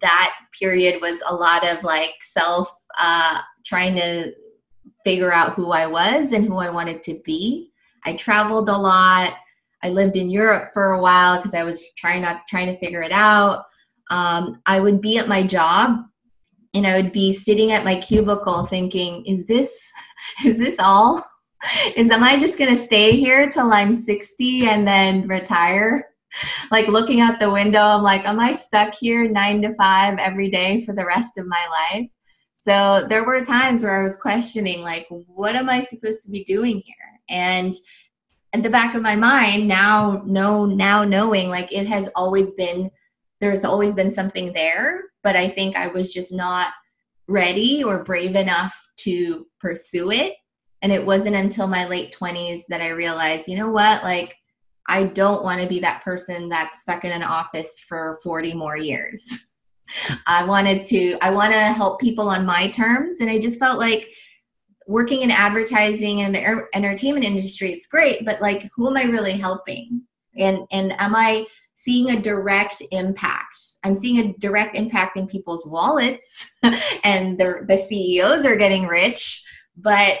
that 0.00 0.34
period 0.58 1.00
was 1.00 1.22
a 1.26 1.34
lot 1.34 1.66
of 1.66 1.84
like 1.84 2.14
self 2.20 2.68
uh, 2.98 3.40
trying 3.64 3.94
to 3.96 4.32
figure 5.04 5.32
out 5.32 5.54
who 5.54 5.70
I 5.70 5.86
was 5.86 6.32
and 6.32 6.46
who 6.46 6.56
I 6.56 6.70
wanted 6.70 7.02
to 7.02 7.20
be. 7.24 7.72
I 8.04 8.14
traveled 8.14 8.68
a 8.68 8.76
lot. 8.76 9.34
I 9.82 9.88
lived 9.88 10.16
in 10.16 10.30
Europe 10.30 10.70
for 10.72 10.92
a 10.92 11.00
while 11.00 11.36
because 11.36 11.54
I 11.54 11.64
was 11.64 11.82
trying 11.96 12.22
not 12.22 12.42
trying 12.48 12.66
to 12.66 12.76
figure 12.76 13.02
it 13.02 13.12
out. 13.12 13.64
Um, 14.10 14.60
I 14.66 14.80
would 14.80 15.00
be 15.00 15.18
at 15.18 15.28
my 15.28 15.42
job 15.42 15.98
and 16.74 16.86
I 16.86 17.00
would 17.00 17.12
be 17.12 17.32
sitting 17.32 17.72
at 17.72 17.84
my 17.84 17.96
cubicle 17.96 18.64
thinking, 18.64 19.24
"Is 19.26 19.46
this 19.46 19.90
is 20.44 20.58
this 20.58 20.76
all?" 20.78 21.22
is 21.96 22.10
am 22.10 22.24
I 22.24 22.38
just 22.38 22.58
to 22.58 22.76
stay 22.76 23.12
here 23.12 23.48
till 23.48 23.72
I'm 23.72 23.94
60 23.94 24.66
and 24.66 24.86
then 24.86 25.26
retire? 25.28 26.08
Like 26.70 26.88
looking 26.88 27.20
out 27.20 27.38
the 27.38 27.50
window, 27.50 27.80
I'm 27.80 28.02
like, 28.02 28.26
am 28.26 28.40
I 28.40 28.52
stuck 28.52 28.94
here 28.94 29.28
nine 29.28 29.62
to 29.62 29.74
five 29.74 30.18
every 30.18 30.50
day 30.50 30.84
for 30.84 30.94
the 30.94 31.04
rest 31.04 31.32
of 31.38 31.46
my 31.46 31.66
life? 31.92 32.08
So 32.64 33.06
there 33.08 33.24
were 33.24 33.44
times 33.44 33.82
where 33.82 34.00
I 34.00 34.04
was 34.04 34.16
questioning, 34.16 34.82
like, 34.82 35.06
what 35.10 35.56
am 35.56 35.68
I 35.68 35.80
supposed 35.80 36.22
to 36.22 36.30
be 36.30 36.44
doing 36.44 36.82
here? 36.84 37.20
And 37.28 37.74
at 38.52 38.62
the 38.62 38.70
back 38.70 38.94
of 38.94 39.02
my 39.02 39.16
mind, 39.16 39.66
now, 39.66 40.22
no, 40.24 40.64
now 40.64 41.02
knowing, 41.02 41.48
like, 41.48 41.72
it 41.72 41.86
has 41.88 42.08
always 42.14 42.52
been, 42.54 42.90
there's 43.40 43.64
always 43.64 43.94
been 43.94 44.12
something 44.12 44.52
there, 44.52 45.02
but 45.24 45.34
I 45.34 45.48
think 45.48 45.76
I 45.76 45.88
was 45.88 46.12
just 46.12 46.32
not 46.32 46.68
ready 47.26 47.82
or 47.82 48.04
brave 48.04 48.36
enough 48.36 48.88
to 48.98 49.46
pursue 49.60 50.12
it 50.12 50.34
and 50.82 50.92
it 50.92 51.04
wasn't 51.04 51.36
until 51.36 51.68
my 51.68 51.86
late 51.86 52.14
20s 52.18 52.62
that 52.68 52.80
I 52.80 52.90
realized, 52.90 53.46
you 53.46 53.56
know 53.56 53.70
what, 53.70 54.02
like, 54.02 54.36
I 54.88 55.04
don't 55.04 55.44
want 55.44 55.60
to 55.62 55.68
be 55.68 55.78
that 55.80 56.02
person 56.02 56.48
that's 56.48 56.80
stuck 56.80 57.04
in 57.04 57.12
an 57.12 57.22
office 57.22 57.84
for 57.88 58.18
40 58.22 58.54
more 58.54 58.76
years. 58.76 59.48
I 60.26 60.44
wanted 60.44 60.86
to, 60.86 61.18
I 61.22 61.30
want 61.30 61.52
to 61.52 61.58
help 61.58 62.00
people 62.00 62.28
on 62.28 62.46
my 62.46 62.68
terms. 62.68 63.20
And 63.20 63.30
I 63.30 63.38
just 63.38 63.58
felt 63.58 63.78
like 63.78 64.08
working 64.86 65.22
in 65.22 65.30
advertising 65.30 66.22
and 66.22 66.34
the 66.34 66.44
er, 66.44 66.68
entertainment 66.74 67.24
industry, 67.24 67.72
it's 67.72 67.86
great, 67.86 68.24
but 68.24 68.40
like, 68.40 68.70
who 68.74 68.88
am 68.88 68.96
I 68.96 69.04
really 69.04 69.32
helping? 69.32 70.02
And, 70.36 70.60
and 70.70 70.92
am 71.00 71.14
I 71.14 71.46
seeing 71.74 72.10
a 72.10 72.20
direct 72.20 72.82
impact? 72.90 73.58
I'm 73.84 73.94
seeing 73.94 74.18
a 74.18 74.32
direct 74.38 74.76
impact 74.76 75.16
in 75.16 75.26
people's 75.26 75.66
wallets 75.66 76.58
and 77.04 77.38
the, 77.38 77.64
the 77.68 77.78
CEOs 77.78 78.44
are 78.44 78.56
getting 78.56 78.86
rich, 78.86 79.44
but 79.76 80.18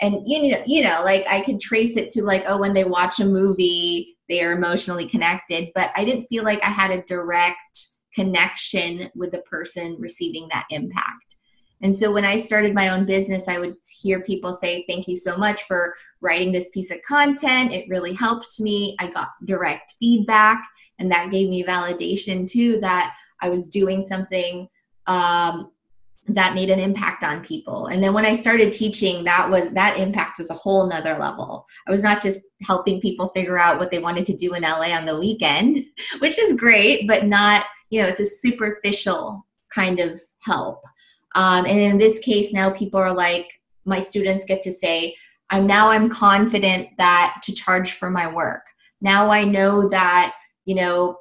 and 0.00 0.22
you 0.26 0.50
know 0.50 0.62
you 0.66 0.82
know 0.82 1.00
like 1.04 1.24
i 1.28 1.40
could 1.40 1.60
trace 1.60 1.96
it 1.96 2.10
to 2.10 2.22
like 2.22 2.44
oh 2.46 2.58
when 2.58 2.74
they 2.74 2.84
watch 2.84 3.20
a 3.20 3.24
movie 3.24 4.16
they 4.28 4.42
are 4.42 4.52
emotionally 4.52 5.08
connected 5.08 5.70
but 5.74 5.90
i 5.96 6.04
didn't 6.04 6.26
feel 6.26 6.44
like 6.44 6.62
i 6.62 6.68
had 6.68 6.90
a 6.90 7.02
direct 7.04 7.86
connection 8.16 9.08
with 9.14 9.30
the 9.30 9.42
person 9.42 9.96
receiving 10.00 10.48
that 10.50 10.66
impact 10.70 11.36
And 11.82 11.94
so 11.94 12.10
when 12.10 12.24
I 12.24 12.38
started 12.38 12.74
my 12.74 12.88
own 12.88 13.04
business, 13.04 13.48
I 13.48 13.58
would 13.58 13.76
hear 14.00 14.22
people 14.22 14.54
say, 14.54 14.84
Thank 14.88 15.06
you 15.06 15.16
so 15.16 15.36
much 15.36 15.62
for 15.64 15.94
writing 16.22 16.50
this 16.50 16.70
piece 16.70 16.90
of 16.90 17.02
content. 17.02 17.72
It 17.72 17.88
really 17.88 18.14
helped 18.14 18.58
me. 18.60 18.96
I 18.98 19.10
got 19.10 19.28
direct 19.44 19.94
feedback, 20.00 20.66
and 20.98 21.10
that 21.12 21.30
gave 21.30 21.50
me 21.50 21.62
validation 21.62 22.48
too 22.48 22.80
that 22.80 23.14
I 23.42 23.50
was 23.50 23.68
doing 23.68 24.06
something 24.06 24.68
um, 25.06 25.70
that 26.28 26.54
made 26.54 26.70
an 26.70 26.80
impact 26.80 27.22
on 27.22 27.44
people. 27.44 27.86
And 27.86 28.02
then 28.02 28.12
when 28.12 28.24
I 28.24 28.34
started 28.34 28.72
teaching, 28.72 29.24
that 29.24 29.48
was 29.48 29.70
that 29.70 29.98
impact 29.98 30.38
was 30.38 30.50
a 30.50 30.54
whole 30.54 30.88
nother 30.88 31.16
level. 31.16 31.66
I 31.86 31.90
was 31.90 32.02
not 32.02 32.22
just 32.22 32.40
helping 32.62 33.00
people 33.00 33.28
figure 33.28 33.58
out 33.58 33.78
what 33.78 33.90
they 33.90 33.98
wanted 33.98 34.24
to 34.26 34.36
do 34.36 34.54
in 34.54 34.62
LA 34.62 34.96
on 34.96 35.04
the 35.04 35.18
weekend, 35.18 35.84
which 36.18 36.38
is 36.38 36.56
great, 36.56 37.06
but 37.06 37.26
not, 37.26 37.64
you 37.90 38.02
know, 38.02 38.08
it's 38.08 38.20
a 38.20 38.26
superficial 38.26 39.46
kind 39.70 40.00
of 40.00 40.20
help. 40.40 40.82
Um, 41.34 41.66
and 41.66 41.78
in 41.78 41.98
this 41.98 42.18
case, 42.20 42.52
now 42.52 42.70
people 42.70 42.98
are 43.00 43.12
like, 43.12 43.48
my 43.84 44.00
students 44.00 44.44
get 44.44 44.60
to 44.62 44.72
say, 44.72 45.14
I'm 45.50 45.66
now 45.66 45.88
I'm 45.88 46.08
confident 46.08 46.88
that 46.98 47.36
to 47.44 47.54
charge 47.54 47.92
for 47.92 48.10
my 48.10 48.32
work. 48.32 48.62
Now 49.00 49.30
I 49.30 49.44
know 49.44 49.88
that, 49.90 50.34
you 50.64 50.74
know, 50.74 51.18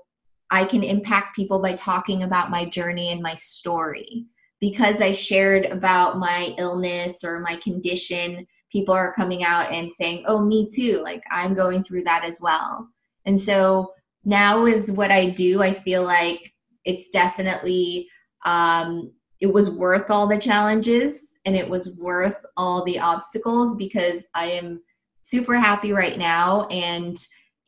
I 0.52 0.64
can 0.64 0.84
impact 0.84 1.36
people 1.36 1.62
by 1.62 1.74
talking 1.74 2.24
about 2.24 2.50
my 2.50 2.66
journey 2.66 3.12
and 3.12 3.22
my 3.22 3.36
story. 3.36 4.26
Because 4.62 5.02
I 5.02 5.12
shared 5.12 5.66
about 5.66 6.18
my 6.18 6.56
illness 6.58 7.24
or 7.24 7.40
my 7.42 7.58
condition, 7.58 8.48
people 8.72 8.94
are 8.94 9.14
coming 9.14 9.44
out 9.44 9.72
and 9.72 9.92
saying, 9.92 10.24
Oh, 10.28 10.44
me 10.44 10.70
too. 10.74 11.02
Like 11.04 11.24
I'm 11.30 11.54
going 11.54 11.84
through 11.84 12.06
that 12.06 12.24
as 12.24 12.40
well. 12.42 12.88
And 13.26 13.40
so 13.40 13.94
now 14.24 14.64
with 14.64 14.90
what 14.90 15.12
I 15.12 15.30
do, 15.30 15.62
I 15.62 15.72
feel 15.72 16.04
like 16.04 16.54
it's 16.86 17.10
definitely 17.10 18.08
um, 18.46 19.12
it 19.42 19.52
was 19.52 19.70
worth 19.70 20.10
all 20.10 20.28
the 20.28 20.38
challenges 20.38 21.34
and 21.46 21.56
it 21.56 21.68
was 21.68 21.98
worth 21.98 22.38
all 22.58 22.84
the 22.86 23.00
obstacles 23.00 23.76
because 23.76 24.28
I 24.34 24.46
am 24.46 24.82
super 25.22 25.56
happy 25.56 25.92
right 25.92 26.18
now. 26.18 26.68
And 26.68 27.18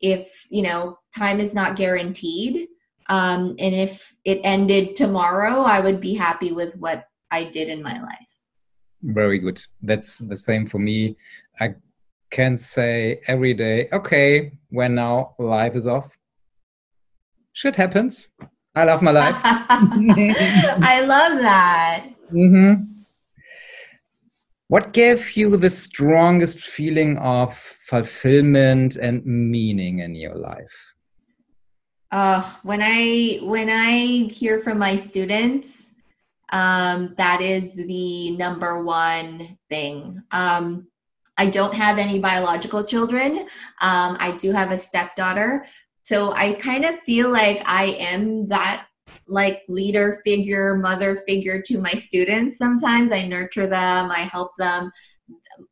if, 0.00 0.46
you 0.50 0.62
know, 0.62 0.98
time 1.16 1.40
is 1.40 1.54
not 1.54 1.76
guaranteed, 1.76 2.68
um, 3.08 3.56
and 3.58 3.74
if 3.74 4.14
it 4.24 4.40
ended 4.44 4.94
tomorrow, 4.94 5.62
I 5.62 5.80
would 5.80 6.00
be 6.00 6.14
happy 6.14 6.52
with 6.52 6.76
what 6.76 7.04
I 7.30 7.44
did 7.44 7.68
in 7.68 7.82
my 7.82 8.00
life. 8.00 8.28
Very 9.02 9.38
good. 9.38 9.60
That's 9.82 10.18
the 10.18 10.36
same 10.36 10.66
for 10.66 10.78
me. 10.78 11.16
I 11.60 11.74
can 12.30 12.56
say 12.56 13.20
every 13.26 13.54
day, 13.54 13.88
okay, 13.92 14.52
when 14.70 14.94
now 14.94 15.34
life 15.38 15.74
is 15.74 15.86
off, 15.86 16.16
shit 17.52 17.76
happens. 17.76 18.28
I 18.78 18.84
love 18.84 19.02
my 19.02 19.10
life. 19.10 19.34
I 19.44 21.00
love 21.04 21.40
that. 21.40 22.06
Mm-hmm. 22.32 22.84
What 24.68 24.92
gave 24.92 25.36
you 25.36 25.56
the 25.56 25.70
strongest 25.70 26.60
feeling 26.60 27.18
of 27.18 27.56
fulfillment 27.56 28.96
and 28.96 29.24
meaning 29.26 29.98
in 29.98 30.14
your 30.14 30.36
life? 30.36 30.94
Uh, 32.12 32.42
when 32.62 32.80
I 32.82 33.40
when 33.42 33.68
I 33.68 34.28
hear 34.32 34.60
from 34.60 34.78
my 34.78 34.94
students, 34.94 35.92
um, 36.50 37.14
that 37.18 37.40
is 37.40 37.74
the 37.74 38.36
number 38.36 38.84
one 38.84 39.58
thing. 39.68 40.22
Um, 40.30 40.86
I 41.36 41.46
don't 41.46 41.74
have 41.74 41.98
any 41.98 42.20
biological 42.20 42.84
children. 42.84 43.40
Um, 43.80 44.16
I 44.20 44.36
do 44.38 44.52
have 44.52 44.70
a 44.70 44.78
stepdaughter, 44.78 45.66
so 46.08 46.32
I 46.32 46.54
kind 46.54 46.86
of 46.86 46.98
feel 47.00 47.28
like 47.28 47.60
I 47.66 47.88
am 48.00 48.48
that 48.48 48.86
like 49.26 49.60
leader 49.68 50.22
figure, 50.24 50.74
mother 50.74 51.16
figure 51.28 51.60
to 51.60 51.82
my 51.82 51.90
students. 51.90 52.56
Sometimes 52.56 53.12
I 53.12 53.26
nurture 53.26 53.66
them, 53.66 54.10
I 54.10 54.20
help 54.20 54.52
them. 54.58 54.90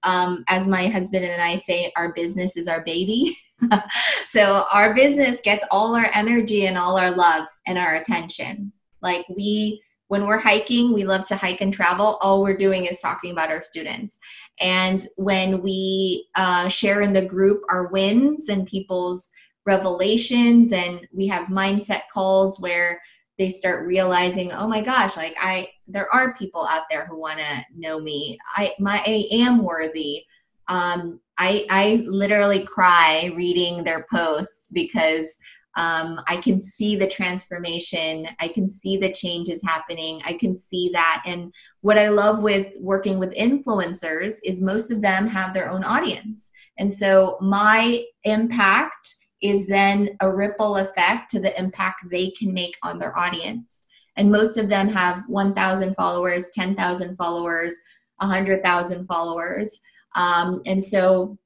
Um, 0.02 0.44
as 0.48 0.68
my 0.68 0.88
husband 0.88 1.24
and 1.24 1.40
I 1.40 1.56
say, 1.56 1.90
our 1.96 2.12
business 2.12 2.54
is 2.58 2.68
our 2.68 2.84
baby. 2.84 3.34
so 4.28 4.66
our 4.70 4.92
business 4.92 5.40
gets 5.42 5.64
all 5.70 5.96
our 5.96 6.10
energy 6.12 6.66
and 6.66 6.76
all 6.76 6.98
our 6.98 7.12
love 7.12 7.46
and 7.66 7.78
our 7.78 7.94
attention. 7.94 8.70
Like 9.00 9.24
we, 9.34 9.82
when 10.08 10.26
we're 10.26 10.36
hiking, 10.36 10.92
we 10.92 11.04
love 11.04 11.24
to 11.28 11.36
hike 11.36 11.62
and 11.62 11.72
travel. 11.72 12.18
All 12.20 12.42
we're 12.42 12.58
doing 12.58 12.84
is 12.84 13.00
talking 13.00 13.32
about 13.32 13.50
our 13.50 13.62
students. 13.62 14.18
And 14.60 15.06
when 15.16 15.62
we 15.62 16.28
uh, 16.34 16.68
share 16.68 17.00
in 17.00 17.14
the 17.14 17.24
group 17.24 17.62
our 17.70 17.86
wins 17.86 18.50
and 18.50 18.66
people's 18.66 19.30
revelations 19.66 20.72
and 20.72 21.06
we 21.12 21.26
have 21.26 21.48
mindset 21.48 22.02
calls 22.12 22.60
where 22.60 23.00
they 23.38 23.50
start 23.50 23.86
realizing 23.86 24.50
oh 24.52 24.66
my 24.68 24.80
gosh 24.80 25.16
like 25.16 25.34
i 25.40 25.68
there 25.88 26.12
are 26.14 26.34
people 26.34 26.66
out 26.70 26.84
there 26.90 27.06
who 27.06 27.18
want 27.18 27.38
to 27.38 27.64
know 27.76 28.00
me 28.00 28.38
i 28.54 28.72
my 28.78 29.02
i 29.06 29.26
am 29.32 29.62
worthy 29.62 30.22
um 30.68 31.20
i 31.36 31.66
i 31.68 32.04
literally 32.06 32.64
cry 32.64 33.30
reading 33.36 33.84
their 33.84 34.06
posts 34.10 34.66
because 34.72 35.36
um, 35.78 36.22
I 36.26 36.38
can 36.38 36.58
see 36.58 36.96
the 36.96 37.06
transformation. 37.06 38.26
I 38.40 38.48
can 38.48 38.66
see 38.66 38.96
the 38.96 39.12
changes 39.12 39.62
happening. 39.62 40.22
I 40.24 40.32
can 40.32 40.56
see 40.56 40.90
that. 40.94 41.22
And 41.26 41.52
what 41.82 41.98
I 41.98 42.08
love 42.08 42.42
with 42.42 42.72
working 42.80 43.18
with 43.18 43.34
influencers 43.34 44.36
is 44.42 44.62
most 44.62 44.90
of 44.90 45.02
them 45.02 45.26
have 45.26 45.52
their 45.52 45.68
own 45.68 45.84
audience. 45.84 46.50
And 46.78 46.90
so 46.90 47.36
my 47.42 48.02
impact 48.24 49.25
is 49.42 49.66
then 49.66 50.16
a 50.20 50.34
ripple 50.34 50.76
effect 50.76 51.30
to 51.30 51.40
the 51.40 51.58
impact 51.58 52.04
they 52.10 52.30
can 52.30 52.52
make 52.52 52.76
on 52.82 52.98
their 52.98 53.16
audience. 53.18 53.82
And 54.16 54.32
most 54.32 54.56
of 54.56 54.68
them 54.68 54.88
have 54.88 55.24
1,000 55.28 55.94
followers, 55.94 56.50
10,000 56.54 57.16
followers, 57.16 57.74
100,000 58.16 59.06
followers. 59.06 59.78
Um, 60.14 60.62
and 60.64 60.82
so 60.82 61.36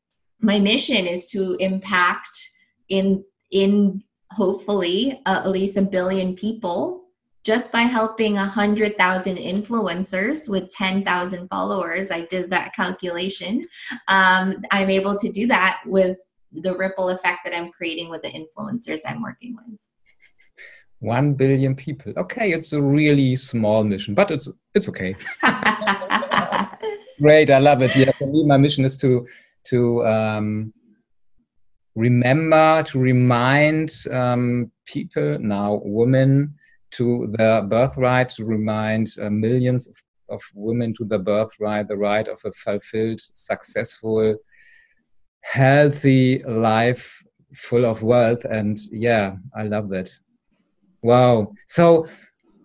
my 0.40 0.60
mission 0.60 1.06
is 1.06 1.26
to 1.30 1.56
impact 1.56 2.50
in 2.88 3.24
in 3.50 4.00
hopefully 4.30 5.20
uh, 5.26 5.42
at 5.44 5.50
least 5.50 5.76
a 5.76 5.82
billion 5.82 6.36
people 6.36 7.00
just 7.42 7.72
by 7.72 7.80
helping 7.80 8.34
100,000 8.34 9.36
influencers 9.36 10.48
with 10.48 10.68
10,000 10.74 11.48
followers. 11.48 12.10
I 12.10 12.26
did 12.26 12.50
that 12.50 12.74
calculation. 12.74 13.64
Um, 14.08 14.62
I'm 14.70 14.90
able 14.90 15.16
to 15.16 15.28
do 15.30 15.46
that 15.46 15.80
with 15.86 16.18
the 16.52 16.76
ripple 16.76 17.10
effect 17.10 17.40
that 17.44 17.56
I'm 17.56 17.70
creating 17.70 18.10
with 18.10 18.22
the 18.22 18.28
influencers 18.28 19.02
I'm 19.06 19.22
working 19.22 19.56
with. 19.56 19.78
One 21.00 21.34
billion 21.34 21.74
people. 21.74 22.12
Okay, 22.16 22.52
it's 22.52 22.72
a 22.72 22.82
really 22.82 23.34
small 23.36 23.84
mission, 23.84 24.14
but 24.14 24.30
it's 24.30 24.48
it's 24.74 24.88
okay. 24.88 25.14
Great, 27.20 27.50
I 27.50 27.58
love 27.58 27.82
it. 27.82 27.94
Yeah, 27.96 28.12
for 28.12 28.26
me, 28.26 28.44
my 28.44 28.58
mission 28.58 28.84
is 28.84 28.96
to 28.98 29.26
to 29.68 30.06
um, 30.06 30.74
remember 31.94 32.82
to 32.82 32.98
remind 32.98 33.92
um, 34.10 34.70
people 34.86 35.38
now 35.38 35.80
women 35.84 36.54
to 36.92 37.32
their 37.38 37.62
birthright 37.62 38.28
to 38.30 38.44
remind 38.44 39.08
uh, 39.20 39.30
millions 39.30 39.86
of, 39.86 39.96
of 40.28 40.42
women 40.54 40.92
to 40.94 41.04
their 41.04 41.18
birthright 41.18 41.88
the 41.88 41.96
right 41.96 42.28
of 42.28 42.40
a 42.44 42.52
fulfilled 42.52 43.20
successful 43.20 44.36
healthy 45.42 46.38
life 46.40 47.22
full 47.54 47.84
of 47.84 48.02
wealth 48.02 48.44
and 48.44 48.78
yeah 48.92 49.36
i 49.56 49.62
love 49.62 49.88
that. 49.90 50.10
Wow. 51.02 51.54
So 51.66 52.06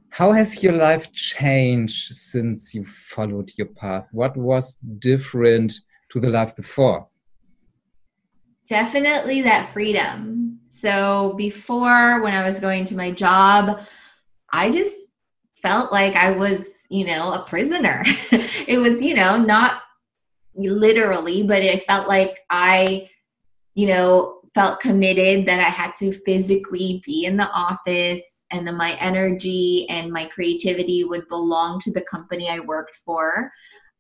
how 0.10 0.32
has 0.32 0.62
your 0.62 0.74
life 0.74 1.12
changed 1.14 2.16
since 2.16 2.74
you 2.74 2.86
followed 2.86 3.52
your 3.58 3.68
path? 3.68 4.10
What 4.12 4.36
was 4.36 4.78
different 5.00 5.74
to 6.12 6.20
the 6.20 6.30
life 6.30 6.56
before? 6.56 7.08
Definitely 8.70 9.42
that 9.42 9.70
freedom. 9.70 10.60
So 10.70 11.34
before 11.38 12.22
when 12.22 12.34
i 12.34 12.46
was 12.46 12.60
going 12.60 12.86
to 12.86 12.96
my 12.96 13.12
job 13.12 13.80
i 14.52 14.70
just 14.70 14.96
felt 15.56 15.92
like 15.92 16.16
i 16.16 16.32
was 16.32 16.76
you 16.90 17.06
know 17.06 17.32
a 17.32 17.44
prisoner. 17.48 18.04
It 18.68 18.78
was 18.78 19.02
you 19.02 19.16
know 19.16 19.38
not 19.38 19.82
literally, 20.56 21.44
but 21.44 21.62
it 21.62 21.84
felt 21.84 22.08
like 22.08 22.40
I, 22.50 23.10
you 23.74 23.88
know, 23.88 24.40
felt 24.54 24.80
committed 24.80 25.46
that 25.46 25.60
I 25.60 25.70
had 25.70 25.94
to 25.96 26.14
physically 26.14 27.02
be 27.06 27.26
in 27.26 27.38
the 27.38 27.50
office 27.52 28.36
and 28.52 28.66
then 28.66 28.78
my 28.78 28.98
energy 29.00 29.86
and 29.90 30.12
my 30.12 30.26
creativity 30.26 31.04
would 31.04 31.28
belong 31.28 31.80
to 31.82 31.92
the 31.92 32.02
company 32.02 32.50
I 32.50 32.60
worked 32.60 32.96
for. 33.06 33.52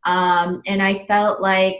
Um, 0.06 0.62
and 0.66 0.82
I 0.82 1.06
felt 1.06 1.42
like 1.42 1.80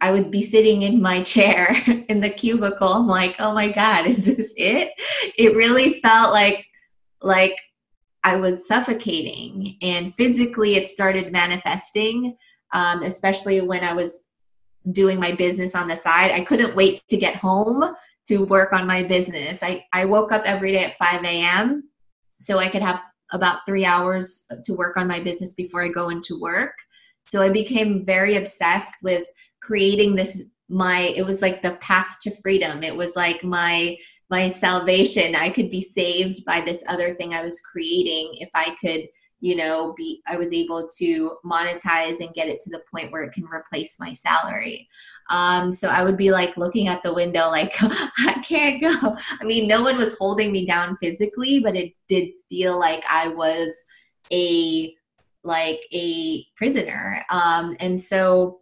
I 0.00 0.12
would 0.12 0.30
be 0.30 0.42
sitting 0.42 0.82
in 0.82 1.00
my 1.00 1.22
chair 1.22 1.74
in 2.08 2.20
the 2.20 2.30
cubicle. 2.30 2.88
I'm 2.88 3.06
like, 3.06 3.36
oh 3.38 3.52
my 3.52 3.70
God, 3.70 4.06
is 4.06 4.24
this 4.24 4.52
it? 4.56 4.92
It 5.36 5.56
really 5.56 6.00
felt 6.00 6.32
like 6.32 6.64
like 7.22 7.56
I 8.22 8.36
was 8.36 8.68
suffocating 8.68 9.78
and 9.82 10.14
physically 10.16 10.74
it 10.74 10.88
started 10.88 11.32
manifesting 11.32 12.36
um, 12.72 13.02
especially 13.02 13.60
when 13.60 13.82
I 13.82 13.92
was 13.92 14.24
doing 14.92 15.18
my 15.18 15.32
business 15.32 15.74
on 15.74 15.88
the 15.88 15.96
side. 15.96 16.30
I 16.30 16.40
couldn't 16.40 16.76
wait 16.76 17.02
to 17.08 17.16
get 17.16 17.34
home 17.34 17.94
to 18.28 18.44
work 18.44 18.72
on 18.72 18.86
my 18.86 19.02
business. 19.02 19.62
I, 19.62 19.84
I 19.92 20.04
woke 20.04 20.32
up 20.32 20.42
every 20.44 20.72
day 20.72 20.84
at 20.84 20.98
5 20.98 21.24
a.m. 21.24 21.88
so 22.40 22.58
I 22.58 22.68
could 22.68 22.82
have 22.82 23.00
about 23.32 23.60
three 23.66 23.84
hours 23.84 24.46
to 24.64 24.74
work 24.74 24.96
on 24.96 25.08
my 25.08 25.20
business 25.20 25.54
before 25.54 25.82
I 25.82 25.88
go 25.88 26.10
into 26.10 26.40
work. 26.40 26.74
So 27.26 27.42
I 27.42 27.50
became 27.50 28.04
very 28.04 28.36
obsessed 28.36 29.02
with 29.02 29.26
creating 29.60 30.14
this 30.14 30.44
my 30.68 31.12
it 31.16 31.24
was 31.24 31.42
like 31.42 31.62
the 31.62 31.76
path 31.76 32.18
to 32.22 32.34
freedom. 32.42 32.82
It 32.82 32.94
was 32.94 33.14
like 33.16 33.42
my 33.44 33.96
my 34.30 34.50
salvation. 34.50 35.36
I 35.36 35.50
could 35.50 35.70
be 35.70 35.80
saved 35.80 36.44
by 36.44 36.60
this 36.60 36.82
other 36.88 37.14
thing 37.14 37.34
I 37.34 37.42
was 37.42 37.60
creating 37.60 38.32
if 38.40 38.50
I 38.54 38.76
could 38.80 39.06
you 39.40 39.54
know 39.54 39.94
be 39.96 40.22
i 40.26 40.36
was 40.36 40.52
able 40.52 40.88
to 40.88 41.36
monetize 41.44 42.20
and 42.20 42.34
get 42.34 42.48
it 42.48 42.60
to 42.60 42.70
the 42.70 42.82
point 42.90 43.12
where 43.12 43.22
it 43.22 43.32
can 43.32 43.44
replace 43.44 43.98
my 44.00 44.14
salary. 44.14 44.88
Um, 45.28 45.72
so 45.72 45.88
i 45.88 46.02
would 46.02 46.16
be 46.16 46.30
like 46.30 46.56
looking 46.56 46.88
at 46.88 47.02
the 47.02 47.14
window 47.14 47.48
like 47.48 47.74
i 47.80 48.42
can't 48.46 48.80
go. 48.80 49.16
I 49.40 49.44
mean 49.44 49.66
no 49.66 49.82
one 49.82 49.96
was 49.96 50.16
holding 50.18 50.52
me 50.52 50.66
down 50.66 50.96
physically 51.02 51.60
but 51.60 51.76
it 51.76 51.92
did 52.08 52.30
feel 52.48 52.78
like 52.78 53.04
i 53.10 53.28
was 53.28 53.84
a 54.32 54.94
like 55.44 55.86
a 55.92 56.44
prisoner. 56.56 57.24
Um, 57.30 57.76
and 57.78 58.00
so 58.00 58.58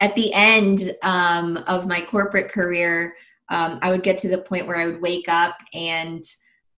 at 0.00 0.14
the 0.14 0.32
end 0.32 0.92
um, 1.02 1.56
of 1.66 1.86
my 1.86 2.00
corporate 2.00 2.50
career 2.50 3.14
um, 3.48 3.78
i 3.82 3.90
would 3.90 4.02
get 4.02 4.18
to 4.18 4.28
the 4.28 4.38
point 4.38 4.66
where 4.66 4.76
i 4.76 4.86
would 4.86 5.00
wake 5.00 5.28
up 5.28 5.56
and 5.72 6.22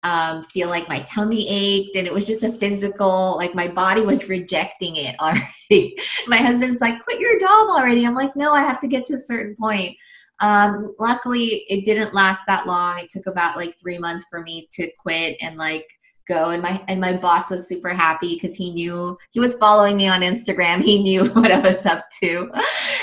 um, 0.05 0.43
feel 0.45 0.69
like 0.69 0.89
my 0.89 1.01
tummy 1.01 1.49
ached 1.49 1.97
and 1.97 2.07
it 2.07 2.13
was 2.13 2.27
just 2.27 2.45
a 2.45 2.53
physical 2.53 3.37
like 3.37 3.55
my 3.55 3.67
body 3.67 4.03
was 4.03 4.29
rejecting 4.29 4.97
it 4.97 5.17
already. 5.21 5.97
My 6.27 6.37
husband's 6.37 6.81
like 6.81 7.03
quit 7.03 7.21
your 7.21 7.39
job 7.39 7.69
already. 7.71 8.07
I'm 8.07 8.15
like 8.15 8.35
no 8.37 8.53
i 8.53 8.63
have 8.63 8.81
to 8.81 8.89
get 8.89 9.05
to 9.07 9.15
a 9.15 9.19
certain 9.19 9.57
point. 9.57 9.97
Um, 10.41 10.95
luckily 11.01 11.65
it 11.69 11.85
didn't 11.85 12.15
last 12.15 12.45
that 12.47 12.67
long. 12.67 12.99
It 12.99 13.09
took 13.09 13.27
about 13.27 13.57
like 13.57 13.77
three 13.79 13.99
months 13.99 14.27
for 14.31 14.43
me 14.43 14.69
to 14.73 14.89
quit 15.01 15.37
and 15.41 15.57
like 15.57 15.87
go. 16.29 16.51
And 16.51 16.63
my 16.63 16.83
and 16.89 17.01
my 17.01 17.17
boss 17.17 17.51
was 17.51 17.67
super 17.69 17.89
happy 17.91 18.35
because 18.35 18.55
he 18.55 18.71
knew 18.71 19.17
he 19.31 19.41
was 19.41 19.55
following 19.55 19.97
me 19.97 20.09
on 20.09 20.21
instagram. 20.21 20.83
He 20.89 21.03
knew 21.03 21.25
what 21.33 21.51
i 21.51 21.59
was 21.59 21.85
up 21.87 22.05
to. 22.23 22.51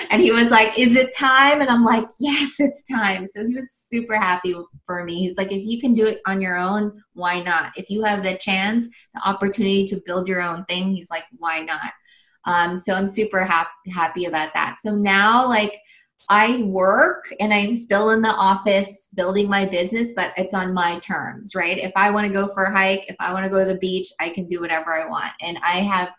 And 0.09 0.21
he 0.21 0.31
was 0.31 0.49
like 0.49 0.77
is 0.77 0.95
it 0.95 1.15
time? 1.15 1.61
And 1.61 1.69
i'm 1.69 1.83
like 1.83 2.05
yes 2.19 2.55
it's 2.59 2.83
time. 2.83 3.27
So 3.35 3.45
he 3.45 3.55
was 3.55 3.71
super 3.71 4.15
happy 4.15 4.55
for 4.85 5.03
me. 5.03 5.19
He's 5.19 5.37
like 5.37 5.51
if 5.51 5.63
you 5.63 5.81
can 5.81 5.93
do 5.93 6.05
it 6.05 6.21
on 6.25 6.41
your 6.41 6.57
own 6.57 7.03
why 7.13 7.41
not? 7.41 7.71
If 7.75 7.89
you 7.89 8.03
have 8.03 8.23
the 8.23 8.37
chance 8.37 8.87
the 9.13 9.27
opportunity 9.27 9.85
to 9.87 10.01
build 10.05 10.27
your 10.27 10.41
own 10.41 10.65
thing 10.65 10.91
he's 10.91 11.09
like 11.09 11.25
why 11.37 11.61
not? 11.61 11.91
Um, 12.45 12.77
so 12.77 12.93
i'm 12.93 13.07
super 13.07 13.43
happy 13.43 13.69
happy 13.91 14.25
about 14.25 14.53
that. 14.53 14.77
So 14.79 14.95
now 14.95 15.47
like 15.47 15.79
I 16.29 16.63
work 16.63 17.31
and 17.39 17.53
I'm 17.53 17.75
still 17.75 18.09
in 18.11 18.21
the 18.21 18.29
office 18.29 19.09
building 19.13 19.47
my 19.47 19.65
business, 19.65 20.11
but 20.15 20.33
it's 20.37 20.53
on 20.53 20.73
my 20.73 20.99
terms, 20.99 21.53
right? 21.55 21.77
If 21.77 21.91
I 21.95 22.09
want 22.09 22.25
to 22.25 22.33
go 22.33 22.47
for 22.47 22.63
a 22.63 22.75
hike, 22.75 23.05
if 23.07 23.15
I 23.19 23.31
want 23.31 23.45
to 23.45 23.49
go 23.49 23.59
to 23.59 23.71
the 23.71 23.79
beach, 23.79 24.07
I 24.19 24.29
can 24.29 24.47
do 24.47 24.59
whatever 24.59 24.93
I 24.93 25.07
want. 25.07 25.31
And 25.41 25.57
I 25.63 25.79
have 25.79 26.09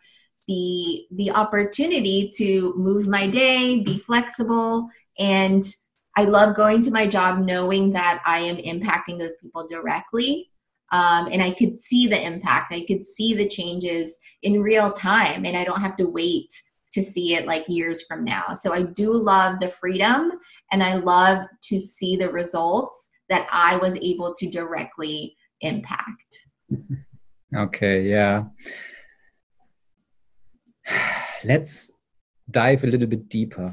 the 0.46 1.06
the 1.12 1.30
opportunity 1.32 2.30
to 2.36 2.72
move 2.76 3.08
my 3.08 3.26
day, 3.28 3.80
be 3.80 3.98
flexible, 3.98 4.88
and 5.18 5.64
I 6.16 6.22
love 6.22 6.56
going 6.56 6.80
to 6.82 6.90
my 6.90 7.06
job 7.06 7.40
knowing 7.40 7.92
that 7.92 8.22
I 8.24 8.38
am 8.38 8.56
impacting 8.56 9.18
those 9.18 9.36
people 9.42 9.66
directly. 9.68 10.50
Um, 10.92 11.28
and 11.32 11.42
I 11.42 11.50
could 11.50 11.76
see 11.76 12.06
the 12.06 12.24
impact. 12.24 12.72
I 12.72 12.84
could 12.86 13.04
see 13.04 13.34
the 13.34 13.48
changes 13.48 14.16
in 14.42 14.62
real 14.62 14.92
time, 14.92 15.44
and 15.44 15.56
I 15.56 15.64
don't 15.64 15.80
have 15.80 15.96
to 15.96 16.06
wait 16.06 16.52
to 16.96 17.02
see 17.02 17.34
it 17.34 17.46
like 17.46 17.68
years 17.68 18.04
from 18.08 18.24
now. 18.24 18.54
So 18.54 18.72
I 18.72 18.82
do 18.82 19.12
love 19.12 19.60
the 19.60 19.68
freedom 19.68 20.32
and 20.72 20.82
I 20.82 20.94
love 20.94 21.44
to 21.64 21.80
see 21.82 22.16
the 22.16 22.30
results 22.30 23.10
that 23.28 23.46
I 23.52 23.76
was 23.76 23.98
able 24.00 24.34
to 24.34 24.50
directly 24.50 25.36
impact. 25.60 26.46
Okay, 27.54 28.02
yeah. 28.02 28.42
Let's 31.44 31.92
dive 32.50 32.82
a 32.82 32.88
little 32.88 33.06
bit 33.06 33.28
deeper. 33.28 33.72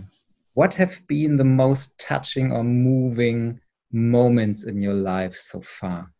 What 0.53 0.75
have 0.75 1.01
been 1.07 1.37
the 1.37 1.43
most 1.43 1.97
touching 1.97 2.51
or 2.51 2.63
moving 2.63 3.59
moments 3.91 4.65
in 4.65 4.79
your 4.79 4.93
life 4.93 5.35
so 5.35 5.59
far? 5.59 6.13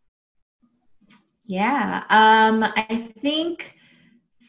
Yeah, 1.45 2.03
um, 2.09 2.63
I 2.63 3.13
think 3.21 3.75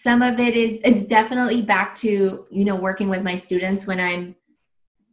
some 0.04 0.20
of 0.20 0.38
it 0.38 0.54
is 0.54 0.78
is 0.80 1.04
definitely 1.04 1.62
back 1.62 1.94
to 1.94 2.44
you 2.50 2.64
know 2.66 2.76
working 2.76 3.08
with 3.08 3.22
my 3.22 3.36
students 3.36 3.86
when 3.86 3.98
i'm 3.98 4.36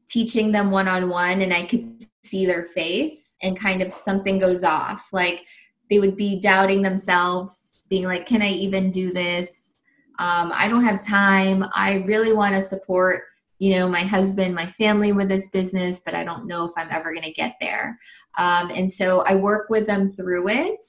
teaching 0.09 0.51
them 0.51 0.69
one 0.69 0.87
on 0.87 1.07
one 1.07 1.41
and 1.41 1.53
i 1.53 1.65
could 1.65 2.05
see 2.25 2.45
their 2.45 2.65
face 2.65 3.37
and 3.41 3.59
kind 3.59 3.81
of 3.81 3.91
something 3.91 4.37
goes 4.39 4.63
off. 4.63 5.07
Like 5.11 5.45
they 5.89 5.99
would 5.99 6.15
be 6.15 6.39
doubting 6.39 6.81
themselves 6.81 7.87
being 7.89 8.05
like 8.05 8.25
can 8.25 8.41
i 8.41 8.49
even 8.49 8.91
do 8.91 9.11
this? 9.13 9.75
Um, 10.19 10.51
i 10.53 10.67
don't 10.67 10.85
have 10.85 11.01
time. 11.01 11.65
I 11.73 12.03
really 12.07 12.33
want 12.33 12.55
to 12.55 12.61
support 12.61 13.23
you 13.59 13.75
know 13.75 13.87
my 13.87 14.01
husband 14.01 14.55
my 14.55 14.65
family 14.65 15.11
with 15.11 15.29
this 15.29 15.47
business 15.49 16.01
but 16.03 16.15
i 16.15 16.23
don't 16.23 16.47
know 16.47 16.65
if 16.65 16.71
i'm 16.77 16.89
ever 16.91 17.13
going 17.13 17.23
to 17.23 17.31
get 17.43 17.55
there. 17.61 17.97
Um, 18.37 18.71
and 18.75 18.91
so 18.91 19.21
i 19.21 19.35
work 19.35 19.69
with 19.69 19.87
them 19.87 20.11
through 20.11 20.49
it. 20.49 20.83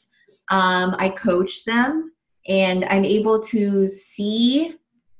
Um, 0.51 0.97
i 0.99 1.09
coach 1.09 1.65
them 1.65 2.12
and 2.49 2.85
I'm 2.87 3.05
able 3.05 3.43
to 3.45 3.89
see 3.89 4.77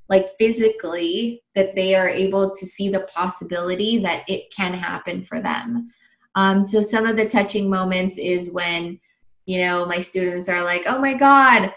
like 0.09 0.37
physically 0.39 1.43
that 1.55 1.75
they 1.75 1.95
are 1.95 2.09
able 2.09 2.55
to 2.55 2.67
see 2.67 2.89
the 2.89 3.09
possibility 3.15 3.99
that 3.99 4.25
it 4.29 4.53
can 4.55 4.75
happen 4.75 5.25
for 5.25 5.41
them. 5.41 5.91
Um, 6.35 6.63
so 6.63 6.83
some 6.83 7.07
of 7.07 7.17
the 7.17 7.29
touching 7.29 7.71
moments 7.71 8.19
is 8.19 8.53
when 8.53 9.01
you 9.47 9.59
know 9.59 9.87
my 9.87 10.01
students 10.01 10.49
are 10.49 10.63
like, 10.63 10.83
"Oh 10.87 10.99
my 10.99 11.15
God, 11.15 11.73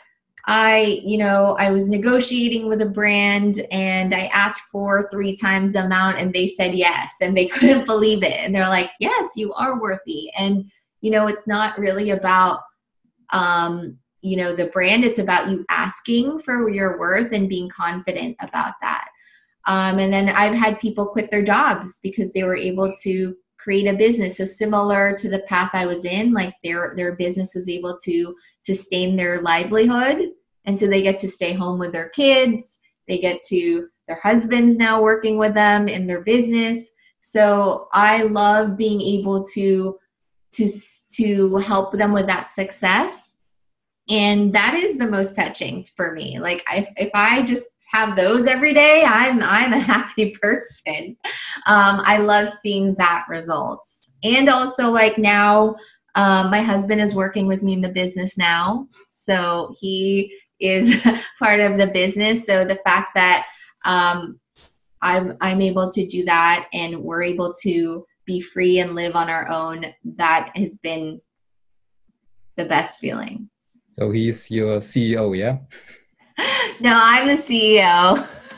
I 0.47 1.01
you 1.03 1.17
know 1.17 1.55
I 1.60 1.71
was 1.71 1.89
negotiating 1.89 2.67
with 2.67 2.81
a 2.81 2.89
brand 2.89 3.65
and 3.71 4.13
I 4.13 4.25
asked 4.27 4.69
for 4.71 5.10
three 5.10 5.36
times 5.36 5.73
the 5.73 5.86
amount 5.86 6.19
and 6.19 6.34
they 6.34 6.47
said 6.47 6.75
yes 6.75 7.13
and 7.21 7.36
they 7.36 7.45
couldn't 7.55 7.86
believe 7.86 8.23
it 8.23 8.34
and 8.34 8.53
they're 8.53 8.67
like, 8.67 8.91
"Yes, 8.99 9.31
you 9.36 9.53
are 9.53 9.81
worthy." 9.81 10.31
And 10.38 10.71
you 11.01 11.12
know 11.12 11.27
it's 11.27 11.47
not 11.47 11.77
really 11.79 12.12
about 12.12 12.62
um, 13.31 13.97
you 14.25 14.35
know 14.35 14.55
the 14.55 14.67
brand 14.67 15.05
it's 15.05 15.19
about 15.19 15.49
you 15.49 15.63
asking 15.69 16.39
for 16.39 16.67
your 16.69 16.97
worth 16.97 17.31
and 17.31 17.47
being 17.47 17.69
confident 17.69 18.35
about 18.39 18.73
that. 18.81 19.07
Um, 19.67 19.99
and 19.99 20.11
then 20.11 20.29
i've 20.29 20.53
had 20.53 20.79
people 20.79 21.07
quit 21.07 21.31
their 21.31 21.43
jobs 21.43 21.99
because 22.01 22.33
they 22.33 22.43
were 22.43 22.55
able 22.55 22.93
to 23.03 23.35
create 23.57 23.88
a 23.88 23.97
business 23.97 24.38
so 24.38 24.45
similar 24.45 25.15
to 25.17 25.27
the 25.27 25.39
path 25.47 25.71
i 25.73 25.85
was 25.88 26.05
in 26.05 26.33
like 26.33 26.53
their 26.63 26.93
their 26.95 27.15
business 27.15 27.55
was 27.55 27.67
able 27.67 27.97
to 28.03 28.35
sustain 28.61 29.15
their 29.15 29.41
livelihood. 29.41 30.29
And 30.65 30.79
so 30.79 30.88
they 30.88 31.01
get 31.01 31.19
to 31.19 31.27
stay 31.27 31.53
home 31.53 31.77
with 31.79 31.93
their 31.93 32.09
kids. 32.09 32.79
They 33.07 33.19
get 33.19 33.43
to 33.49 33.88
their 34.07 34.19
husbands 34.21 34.77
now 34.77 35.01
working 35.01 35.38
with 35.38 35.53
them 35.53 35.88
in 35.88 36.07
their 36.07 36.21
business. 36.21 36.89
So 37.21 37.88
i 37.91 38.23
love 38.23 38.77
being 38.77 39.01
able 39.01 39.43
to 39.55 39.97
to 40.53 40.69
to 41.17 41.57
help 41.57 41.93
them 41.93 42.13
with 42.13 42.27
that 42.27 42.51
success 42.51 43.24
and 44.09 44.53
that 44.53 44.75
is 44.75 44.97
the 44.97 45.07
most 45.07 45.35
touching 45.35 45.85
for 45.95 46.11
me. 46.13 46.39
Like 46.39 46.63
if, 46.71 46.89
if 46.97 47.09
i 47.13 47.41
just 47.43 47.65
have 47.91 48.15
those 48.15 48.45
every 48.45 48.73
day 48.73 49.03
i'm 49.05 49.41
i'm 49.43 49.73
a 49.73 49.79
happy 49.93 50.31
person. 50.41 51.17
Um, 51.65 52.01
i 52.03 52.17
love 52.17 52.49
seeing 52.49 52.95
that 52.95 53.25
results. 53.29 54.09
And 54.23 54.49
also 54.49 54.89
like 54.89 55.17
now 55.17 55.75
um, 56.15 56.49
my 56.49 56.61
husband 56.61 57.01
is 57.01 57.13
working 57.13 57.45
with 57.45 57.61
me 57.61 57.73
in 57.73 57.81
the 57.81 57.89
business 57.89 58.37
now. 58.37 58.87
So 59.11 59.73
he 59.79 60.33
is 60.59 60.95
part 61.39 61.59
of 61.59 61.77
the 61.77 61.87
business. 61.87 62.45
So 62.45 62.65
the 62.65 62.79
fact 62.85 63.09
that 63.15 63.45
um, 63.83 64.39
I'm, 65.01 65.37
I'm 65.41 65.61
able 65.61 65.91
to 65.91 66.07
do 66.07 66.23
that 66.25 66.67
and 66.73 67.03
we're 67.03 67.23
able 67.23 67.53
to 67.61 68.05
be 68.25 68.39
free 68.39 68.79
and 68.79 68.95
live 68.95 69.15
on 69.15 69.29
our 69.29 69.47
own 69.49 69.85
that 70.15 70.51
has 70.55 70.77
been 70.79 71.21
the 72.55 72.65
best 72.65 72.99
feeling 72.99 73.49
so 73.97 74.12
he's 74.12 74.51
your 74.51 74.79
CEO, 74.79 75.38
yeah? 75.38 75.58
no, 76.81 76.99
I'm 77.01 77.27
the 77.27 77.36
CEO. 77.36 78.17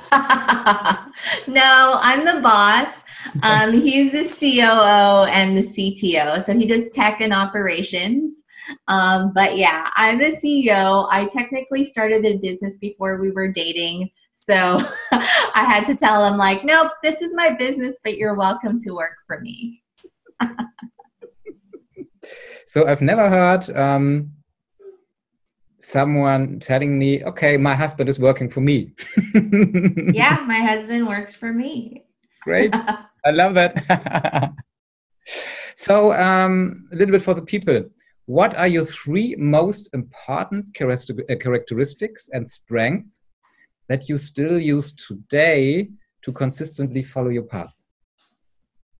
no, 1.47 1.99
I'm 2.01 2.25
the 2.25 2.41
boss. 2.41 3.03
Um, 3.43 3.73
he's 3.73 4.13
the 4.13 4.23
COO 4.23 5.25
and 5.29 5.55
the 5.55 5.61
CTO. 5.61 6.43
So 6.43 6.57
he 6.57 6.65
does 6.65 6.89
tech 6.89 7.21
and 7.21 7.33
operations. 7.33 8.43
Um, 8.87 9.31
but 9.35 9.57
yeah, 9.57 9.87
I'm 9.95 10.17
the 10.17 10.35
CEO. 10.43 11.07
I 11.11 11.27
technically 11.27 11.83
started 11.83 12.23
the 12.23 12.37
business 12.37 12.79
before 12.79 13.21
we 13.21 13.29
were 13.29 13.51
dating. 13.51 14.09
So 14.31 14.79
I 15.11 15.65
had 15.67 15.85
to 15.85 15.95
tell 15.95 16.25
him, 16.25 16.37
like, 16.37 16.65
nope, 16.65 16.93
this 17.03 17.21
is 17.21 17.31
my 17.35 17.51
business, 17.51 17.99
but 18.03 18.17
you're 18.17 18.35
welcome 18.35 18.79
to 18.81 18.91
work 18.91 19.17
for 19.27 19.39
me. 19.41 19.83
so 22.65 22.87
I've 22.87 23.01
never 23.01 23.29
heard 23.29 23.69
um, 23.77 24.31
someone 25.79 26.59
telling 26.59 26.97
me, 26.97 27.23
okay, 27.23 27.57
my 27.57 27.75
husband 27.75 28.09
is 28.09 28.19
working 28.19 28.49
for 28.49 28.61
me. 28.61 28.93
yeah, 30.13 30.43
my 30.47 30.59
husband 30.59 31.07
works 31.07 31.35
for 31.35 31.53
me. 31.53 32.03
Great. 32.43 32.75
I 33.25 33.31
love 33.31 33.53
that. 33.55 34.53
so, 35.75 36.13
um, 36.13 36.87
a 36.91 36.95
little 36.95 37.11
bit 37.11 37.21
for 37.21 37.33
the 37.33 37.41
people. 37.41 37.83
what 38.25 38.55
are 38.55 38.67
your 38.67 38.85
three 38.85 39.35
most 39.37 39.89
important 39.93 40.65
uh, 40.81 41.35
characteristics 41.39 42.29
and 42.33 42.49
strengths 42.49 43.21
that 43.87 44.09
you 44.09 44.17
still 44.17 44.59
use 44.59 44.93
today 44.93 45.89
to 46.23 46.31
consistently 46.31 47.03
follow 47.03 47.29
your 47.29 47.43
path? 47.43 47.73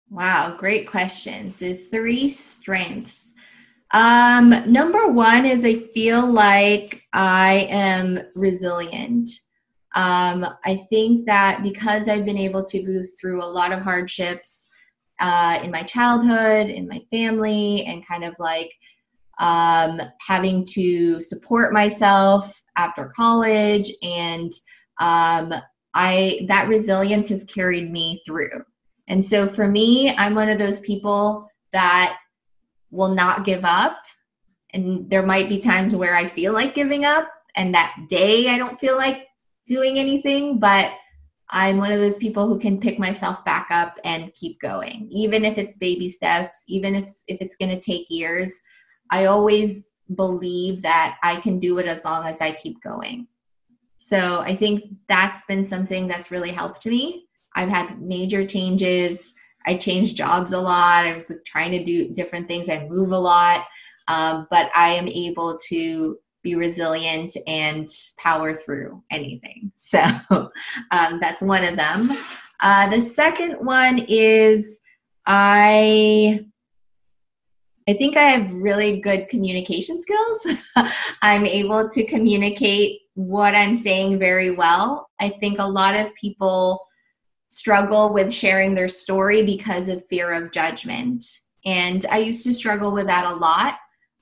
Wow, 0.10 0.56
great 0.58 0.88
question. 0.88 1.52
So, 1.52 1.76
three 1.92 2.30
strengths. 2.30 3.34
Um, 3.92 4.50
number 4.72 5.08
one 5.08 5.46
is 5.46 5.64
I 5.64 5.76
feel 5.76 6.26
like 6.26 7.04
I 7.14 7.68
am 7.70 8.20
resilient. 8.36 9.30
Um, 9.96 10.46
I 10.66 10.76
think 10.90 11.26
that 11.26 11.64
because 11.64 12.10
I've 12.10 12.26
been 12.26 12.38
able 12.38 12.64
to 12.66 12.82
go 12.82 13.02
through 13.20 13.42
a 13.42 13.46
lot 13.46 13.72
of 13.72 13.82
hardships 13.82 14.68
uh, 15.20 15.60
in 15.64 15.72
my 15.72 15.84
childhood, 15.84 16.68
in 16.68 16.88
my 16.88 17.02
family, 17.10 17.86
and 17.86 18.06
kind 18.06 18.24
of 18.24 18.36
like 18.40 18.72
um, 19.40 20.02
having 20.26 20.66
to 20.66 21.20
support 21.22 21.74
myself 21.74 22.62
after 22.76 23.12
college, 23.16 23.92
and 24.04 24.52
um, 25.00 25.54
I 25.94 26.46
that 26.48 26.68
resilience 26.68 27.30
has 27.30 27.44
carried 27.46 27.92
me 27.92 28.22
through. 28.26 28.64
And 29.08 29.26
so 29.26 29.48
for 29.48 29.68
me, 29.68 30.14
I'm 30.18 30.36
one 30.36 30.50
of 30.50 30.60
those 30.60 30.82
people 30.82 31.50
that 31.72 32.18
will 32.92 33.14
not 33.14 33.46
give 33.46 33.66
up. 33.66 33.98
And 34.74 35.10
there 35.10 35.26
might 35.26 35.50
be 35.50 35.60
times 35.60 35.96
where 35.96 36.16
I 36.16 36.26
feel 36.26 36.54
like 36.54 36.76
giving 36.76 37.06
up, 37.06 37.30
and 37.56 37.74
that 37.74 37.96
day 38.08 38.50
I 38.50 38.58
don't 38.58 38.80
feel 38.80 38.96
like 38.96 39.28
doing 39.68 39.98
anything, 39.98 40.60
but 40.60 40.92
I'm 41.50 41.78
one 41.78 41.92
of 41.92 42.00
those 42.00 42.18
people 42.18 42.48
who 42.48 42.60
can 42.60 42.80
pick 42.80 43.00
myself 43.00 43.44
back 43.46 43.68
up 43.72 43.98
and 44.04 44.34
keep 44.34 44.60
going, 44.60 45.08
even 45.10 45.46
if 45.46 45.58
it's 45.58 45.78
baby 45.78 46.10
steps, 46.10 46.64
even 46.68 46.94
if, 46.96 47.10
if 47.28 47.38
it's 47.40 47.56
going 47.56 47.72
to 47.72 47.80
take 47.80 48.08
years. 48.10 48.60
I 49.12 49.26
always 49.26 49.92
believe 50.16 50.82
that 50.82 51.18
I 51.24 51.38
can 51.38 51.60
do 51.60 51.78
it 51.78 51.88
as 51.88 52.04
long 52.04 52.26
as 52.26 52.42
I 52.42 52.52
keep 52.52 52.82
going. 52.82 53.28
So 53.98 54.42
I 54.42 54.56
think 54.56 54.84
that's 55.08 55.46
been 55.46 55.66
something 55.66 56.08
that's 56.08 56.32
really 56.32 56.52
helped 56.52 56.86
me. 56.86 57.28
I've 57.56 57.70
had 57.70 58.02
major 58.02 58.46
changes. 58.46 59.34
I 59.68 59.76
changed 59.76 60.16
jobs 60.16 60.54
a 60.54 60.60
lot. 60.60 61.06
I 61.06 61.14
was 61.14 61.32
trying 61.46 61.72
to 61.72 61.84
do 61.84 62.10
different 62.10 62.48
things. 62.48 62.70
I 62.70 62.88
move 62.88 63.12
a 63.12 63.20
lot, 63.20 63.66
um, 64.08 64.48
but 64.50 64.72
I 64.74 64.90
am 64.90 65.08
able 65.08 65.58
to 65.68 66.18
be 66.42 66.56
resilient 66.56 67.36
and 67.46 67.88
power 68.18 68.56
through 68.56 69.04
anything. 69.12 69.72
So 69.88 70.02
um, 70.92 71.20
that's 71.22 71.42
one 71.42 71.64
of 71.64 71.78
them. 71.78 72.12
Uh, 72.60 72.90
the 72.90 73.00
second 73.00 73.54
one 73.54 74.04
is 74.10 74.80
I. 75.26 76.46
I 77.90 77.94
think 77.94 78.18
I 78.18 78.24
have 78.24 78.54
really 78.54 79.00
good 79.00 79.30
communication 79.30 80.02
skills. 80.02 80.58
I'm 81.22 81.46
able 81.46 81.90
to 81.90 82.06
communicate 82.06 83.00
what 83.14 83.56
I'm 83.56 83.78
saying 83.78 84.20
very 84.20 84.52
well. 84.52 85.08
I 85.22 85.30
think 85.30 85.60
a 85.60 85.66
lot 85.66 85.96
of 85.96 86.14
people 86.16 86.86
struggle 87.58 88.14
with 88.14 88.32
sharing 88.32 88.76
their 88.76 88.88
story 88.88 89.42
because 89.42 89.90
of 89.90 90.06
fear 90.06 90.32
of 90.32 90.52
judgment. 90.52 91.24
And 91.66 92.06
I 92.12 92.20
used 92.20 92.46
to 92.46 92.54
struggle 92.54 92.94
with 92.94 93.08
that 93.08 93.26
a 93.26 93.34
lot. 93.34 93.74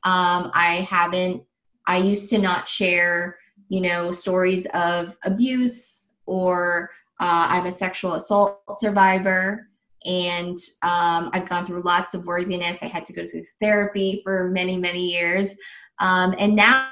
Um, 0.05 0.51
I 0.53 0.87
haven't, 0.89 1.43
I 1.85 1.97
used 1.97 2.29
to 2.29 2.37
not 2.37 2.65
share, 2.65 3.37
you 3.67 3.81
know, 3.81 4.13
stories 4.13 4.67
of 4.73 5.17
abuse 5.25 6.11
or 6.25 6.89
uh, 7.19 7.47
I'm 7.49 7.65
a 7.65 7.73
sexual 7.73 8.13
assault 8.13 8.61
survivor 8.77 9.67
and 10.05 10.57
um, 10.81 11.29
I've 11.33 11.49
gone 11.49 11.65
through 11.65 11.81
lots 11.81 12.13
of 12.13 12.27
worthiness. 12.27 12.81
I 12.81 12.85
had 12.85 13.05
to 13.07 13.13
go 13.13 13.27
through 13.27 13.43
therapy 13.59 14.21
for 14.23 14.49
many, 14.49 14.77
many 14.77 15.11
years. 15.11 15.53
Um, 15.99 16.35
and 16.39 16.55
now, 16.55 16.89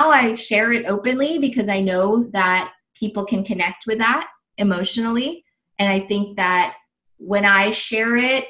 now 0.00 0.08
I 0.08 0.34
share 0.34 0.72
it 0.72 0.86
openly 0.86 1.38
because 1.38 1.68
I 1.68 1.80
know 1.80 2.24
that 2.32 2.72
people 2.96 3.26
can 3.26 3.44
connect 3.44 3.84
with 3.86 3.98
that 3.98 4.28
emotionally. 4.56 5.43
And 5.78 5.88
I 5.88 6.00
think 6.00 6.36
that 6.36 6.76
when 7.18 7.44
I 7.44 7.70
share 7.70 8.16
it, 8.16 8.46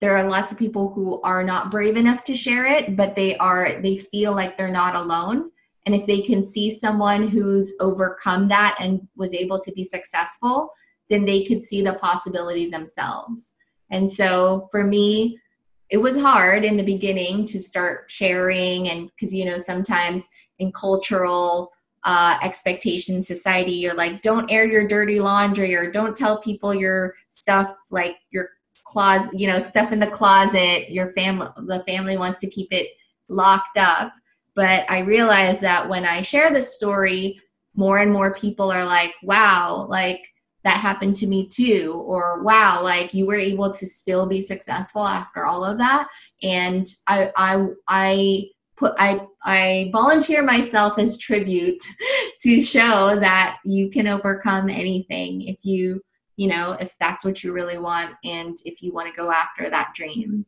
there 0.00 0.16
are 0.16 0.28
lots 0.28 0.50
of 0.50 0.58
people 0.58 0.90
who 0.92 1.20
are 1.22 1.44
not 1.44 1.70
brave 1.70 1.96
enough 1.96 2.24
to 2.24 2.34
share 2.34 2.66
it, 2.66 2.96
but 2.96 3.14
they 3.14 3.36
are, 3.36 3.80
they 3.82 3.98
feel 3.98 4.34
like 4.34 4.56
they're 4.56 4.70
not 4.70 4.94
alone. 4.94 5.50
And 5.86 5.94
if 5.94 6.06
they 6.06 6.20
can 6.20 6.44
see 6.44 6.70
someone 6.70 7.26
who's 7.28 7.74
overcome 7.80 8.48
that 8.48 8.76
and 8.80 9.06
was 9.16 9.34
able 9.34 9.58
to 9.60 9.72
be 9.72 9.84
successful, 9.84 10.70
then 11.08 11.24
they 11.24 11.44
could 11.44 11.62
see 11.62 11.82
the 11.82 11.94
possibility 11.94 12.70
themselves. 12.70 13.54
And 13.90 14.08
so 14.08 14.68
for 14.70 14.84
me, 14.84 15.38
it 15.90 15.96
was 15.96 16.20
hard 16.20 16.64
in 16.64 16.76
the 16.76 16.84
beginning 16.84 17.44
to 17.46 17.62
start 17.62 18.10
sharing 18.10 18.88
and 18.88 19.10
because 19.10 19.34
you 19.34 19.44
know 19.44 19.58
sometimes 19.58 20.28
in 20.60 20.70
cultural 20.72 21.72
uh, 22.04 22.38
expectation 22.42 23.22
society 23.22 23.72
you're 23.72 23.94
like 23.94 24.22
don't 24.22 24.50
air 24.50 24.64
your 24.64 24.86
dirty 24.86 25.20
laundry 25.20 25.74
or 25.74 25.90
don't 25.90 26.16
tell 26.16 26.40
people 26.40 26.74
your 26.74 27.14
stuff 27.28 27.76
like 27.90 28.16
your 28.30 28.50
closet 28.84 29.30
you 29.32 29.46
know 29.46 29.58
stuff 29.58 29.92
in 29.92 30.00
the 30.00 30.06
closet 30.06 30.90
your 30.90 31.12
family 31.12 31.46
the 31.66 31.84
family 31.86 32.16
wants 32.16 32.40
to 32.40 32.48
keep 32.48 32.68
it 32.72 32.88
locked 33.28 33.78
up. 33.78 34.12
But 34.56 34.84
i 34.90 35.00
realize 35.00 35.60
that 35.60 35.88
when 35.88 36.04
i 36.04 36.22
share 36.22 36.52
this 36.52 36.74
story 36.74 37.40
more 37.74 37.98
and 37.98 38.12
more 38.12 38.34
people 38.34 38.70
are 38.70 38.84
like 38.84 39.14
wow 39.22 39.86
like 39.88 40.22
that 40.64 40.76
happened 40.76 41.14
to 41.14 41.26
me 41.26 41.46
too 41.46 42.02
or 42.06 42.42
wow 42.42 42.82
like 42.82 43.14
you 43.14 43.26
were 43.26 43.36
able 43.36 43.72
to 43.72 43.86
still 43.86 44.26
be 44.26 44.42
successful 44.42 45.06
after 45.06 45.46
all 45.46 45.64
of 45.64 45.78
that. 45.78 46.08
And 46.42 46.86
i 47.06 47.30
i 47.36 47.66
i 47.88 48.44
put 48.80 48.94
I 48.98 49.20
I 49.44 49.90
volunteer 49.92 50.42
myself 50.42 50.98
as 50.98 51.18
tribute 51.18 51.82
to 52.42 52.60
show 52.60 53.20
that 53.20 53.58
you 53.64 53.90
can 53.90 54.08
overcome 54.08 54.68
anything 54.68 55.42
if 55.42 55.58
you 55.62 56.00
you 56.36 56.48
know 56.48 56.76
if 56.80 56.96
that's 56.98 57.24
what 57.24 57.44
you 57.44 57.52
really 57.52 57.78
want 57.78 58.14
and 58.24 58.56
if 58.64 58.82
you 58.82 58.92
want 58.92 59.08
to 59.08 59.20
go 59.20 59.30
after 59.30 59.68
that 59.70 59.92
dream. 59.94 60.44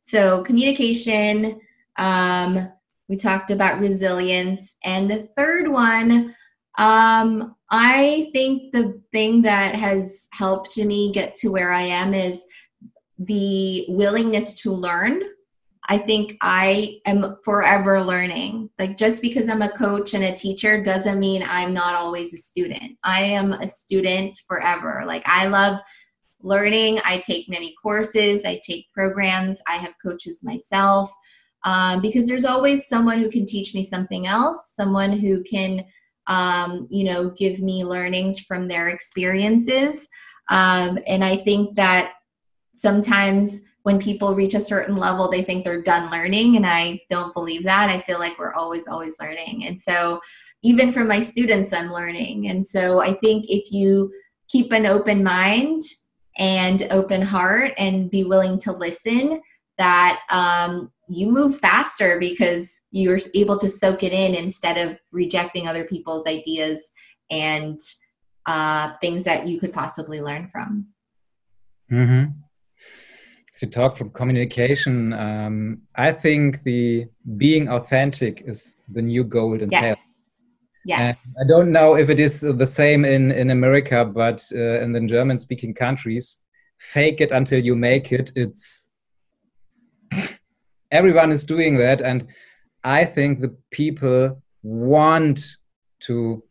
So 0.00 0.42
communication 0.42 1.60
um 1.98 2.68
we 3.08 3.16
talked 3.16 3.50
about 3.50 3.80
resilience 3.80 4.74
and 4.82 5.08
the 5.08 5.28
third 5.36 5.68
one 5.68 6.34
um 6.78 7.54
I 7.70 8.30
think 8.32 8.72
the 8.72 9.00
thing 9.12 9.42
that 9.42 9.76
has 9.76 10.28
helped 10.32 10.76
me 10.78 11.12
get 11.12 11.36
to 11.36 11.48
where 11.48 11.70
I 11.70 11.82
am 11.82 12.14
is 12.14 12.44
the 13.18 13.84
willingness 13.88 14.54
to 14.62 14.72
learn 14.72 15.22
I 15.92 15.98
think 15.98 16.38
I 16.40 17.00
am 17.04 17.36
forever 17.44 18.00
learning. 18.00 18.70
Like 18.78 18.96
just 18.96 19.20
because 19.20 19.50
I'm 19.50 19.60
a 19.60 19.76
coach 19.76 20.14
and 20.14 20.24
a 20.24 20.34
teacher 20.34 20.82
doesn't 20.82 21.20
mean 21.20 21.44
I'm 21.46 21.74
not 21.74 21.94
always 21.94 22.32
a 22.32 22.38
student. 22.38 22.96
I 23.04 23.20
am 23.20 23.52
a 23.52 23.68
student 23.68 24.34
forever. 24.48 25.02
Like 25.04 25.22
I 25.26 25.48
love 25.48 25.80
learning. 26.40 27.00
I 27.04 27.18
take 27.18 27.50
many 27.50 27.74
courses, 27.82 28.46
I 28.46 28.58
take 28.66 28.90
programs, 28.94 29.60
I 29.68 29.74
have 29.74 29.92
coaches 30.02 30.40
myself. 30.42 31.12
Um, 31.66 32.00
because 32.00 32.26
there's 32.26 32.46
always 32.46 32.88
someone 32.88 33.18
who 33.18 33.28
can 33.28 33.44
teach 33.44 33.74
me 33.74 33.84
something 33.84 34.26
else, 34.26 34.72
someone 34.74 35.12
who 35.12 35.42
can, 35.42 35.84
um, 36.26 36.88
you 36.88 37.04
know, 37.04 37.32
give 37.36 37.60
me 37.60 37.84
learnings 37.84 38.40
from 38.40 38.66
their 38.66 38.88
experiences. 38.88 40.08
Um, 40.48 40.98
and 41.06 41.22
I 41.22 41.36
think 41.36 41.76
that 41.76 42.14
sometimes 42.74 43.60
when 43.82 43.98
people 43.98 44.34
reach 44.34 44.54
a 44.54 44.60
certain 44.60 44.96
level, 44.96 45.30
they 45.30 45.42
think 45.42 45.64
they're 45.64 45.82
done 45.82 46.10
learning. 46.10 46.56
And 46.56 46.66
I 46.66 47.00
don't 47.10 47.34
believe 47.34 47.64
that. 47.64 47.88
I 47.88 48.00
feel 48.00 48.18
like 48.18 48.38
we're 48.38 48.54
always, 48.54 48.86
always 48.86 49.18
learning. 49.20 49.66
And 49.66 49.80
so, 49.80 50.20
even 50.64 50.92
from 50.92 51.08
my 51.08 51.18
students, 51.18 51.72
I'm 51.72 51.90
learning. 51.90 52.48
And 52.48 52.64
so, 52.64 53.00
I 53.00 53.14
think 53.14 53.46
if 53.48 53.72
you 53.72 54.12
keep 54.48 54.72
an 54.72 54.86
open 54.86 55.24
mind 55.24 55.82
and 56.38 56.84
open 56.90 57.22
heart 57.22 57.72
and 57.78 58.10
be 58.10 58.24
willing 58.24 58.58
to 58.60 58.72
listen, 58.72 59.40
that 59.78 60.20
um, 60.30 60.92
you 61.08 61.30
move 61.30 61.58
faster 61.58 62.18
because 62.18 62.70
you're 62.92 63.18
able 63.34 63.58
to 63.58 63.68
soak 63.68 64.02
it 64.02 64.12
in 64.12 64.34
instead 64.34 64.76
of 64.78 64.98
rejecting 65.10 65.66
other 65.66 65.84
people's 65.84 66.26
ideas 66.26 66.90
and 67.30 67.80
uh, 68.46 68.92
things 69.00 69.24
that 69.24 69.46
you 69.46 69.58
could 69.58 69.72
possibly 69.72 70.20
learn 70.20 70.46
from. 70.46 70.86
Mm-hmm 71.90 72.42
to 73.62 73.68
talk 73.68 73.96
from 73.96 74.10
communication, 74.10 75.12
um, 75.12 75.82
I 75.94 76.10
think 76.10 76.64
the 76.64 77.06
being 77.36 77.68
authentic 77.68 78.42
is 78.44 78.76
the 78.88 79.00
new 79.00 79.22
gold 79.22 79.62
in 79.62 79.70
yes. 79.70 79.80
sales. 79.80 79.98
Yes. 80.84 81.24
And 81.24 81.36
I 81.40 81.44
don't 81.48 81.70
know 81.70 81.94
if 81.94 82.10
it 82.10 82.18
is 82.18 82.40
the 82.40 82.66
same 82.66 83.04
in, 83.04 83.30
in 83.30 83.50
America, 83.50 84.04
but 84.04 84.44
uh, 84.52 84.80
in 84.80 84.90
the 84.90 85.00
German 85.02 85.38
speaking 85.38 85.74
countries, 85.74 86.40
fake 86.78 87.20
it 87.20 87.30
until 87.30 87.64
you 87.64 87.76
make 87.76 88.10
it. 88.10 88.32
It's 88.34 88.90
everyone 90.90 91.30
is 91.30 91.44
doing 91.44 91.76
that. 91.76 92.00
And 92.00 92.26
I 92.82 93.04
think 93.04 93.38
the 93.38 93.56
people 93.70 94.42
want 94.64 95.40
to 96.00 96.42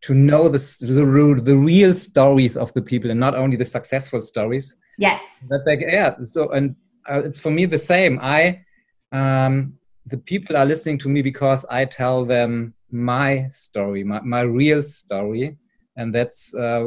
to 0.00 0.14
know 0.14 0.48
the, 0.48 0.58
the, 0.80 1.42
the 1.42 1.56
real 1.56 1.94
stories 1.94 2.56
of 2.56 2.72
the 2.74 2.82
people 2.82 3.10
and 3.10 3.18
not 3.18 3.34
only 3.34 3.56
the 3.56 3.64
successful 3.64 4.20
stories 4.20 4.76
Yes. 4.98 5.22
That 5.48 5.62
like 5.64 5.80
yeah. 5.80 6.16
So 6.24 6.50
and 6.50 6.74
uh, 7.08 7.22
it's 7.24 7.38
for 7.38 7.50
me 7.50 7.64
the 7.64 7.78
same. 7.78 8.18
I 8.20 8.64
um, 9.12 9.74
the 10.06 10.18
people 10.18 10.56
are 10.56 10.66
listening 10.66 10.98
to 10.98 11.08
me 11.08 11.22
because 11.22 11.64
I 11.70 11.84
tell 11.84 12.24
them 12.24 12.74
my 12.90 13.46
story, 13.48 14.04
my, 14.04 14.20
my 14.20 14.40
real 14.40 14.82
story. 14.82 15.56
And 15.96 16.14
that's 16.14 16.54
uh, 16.54 16.84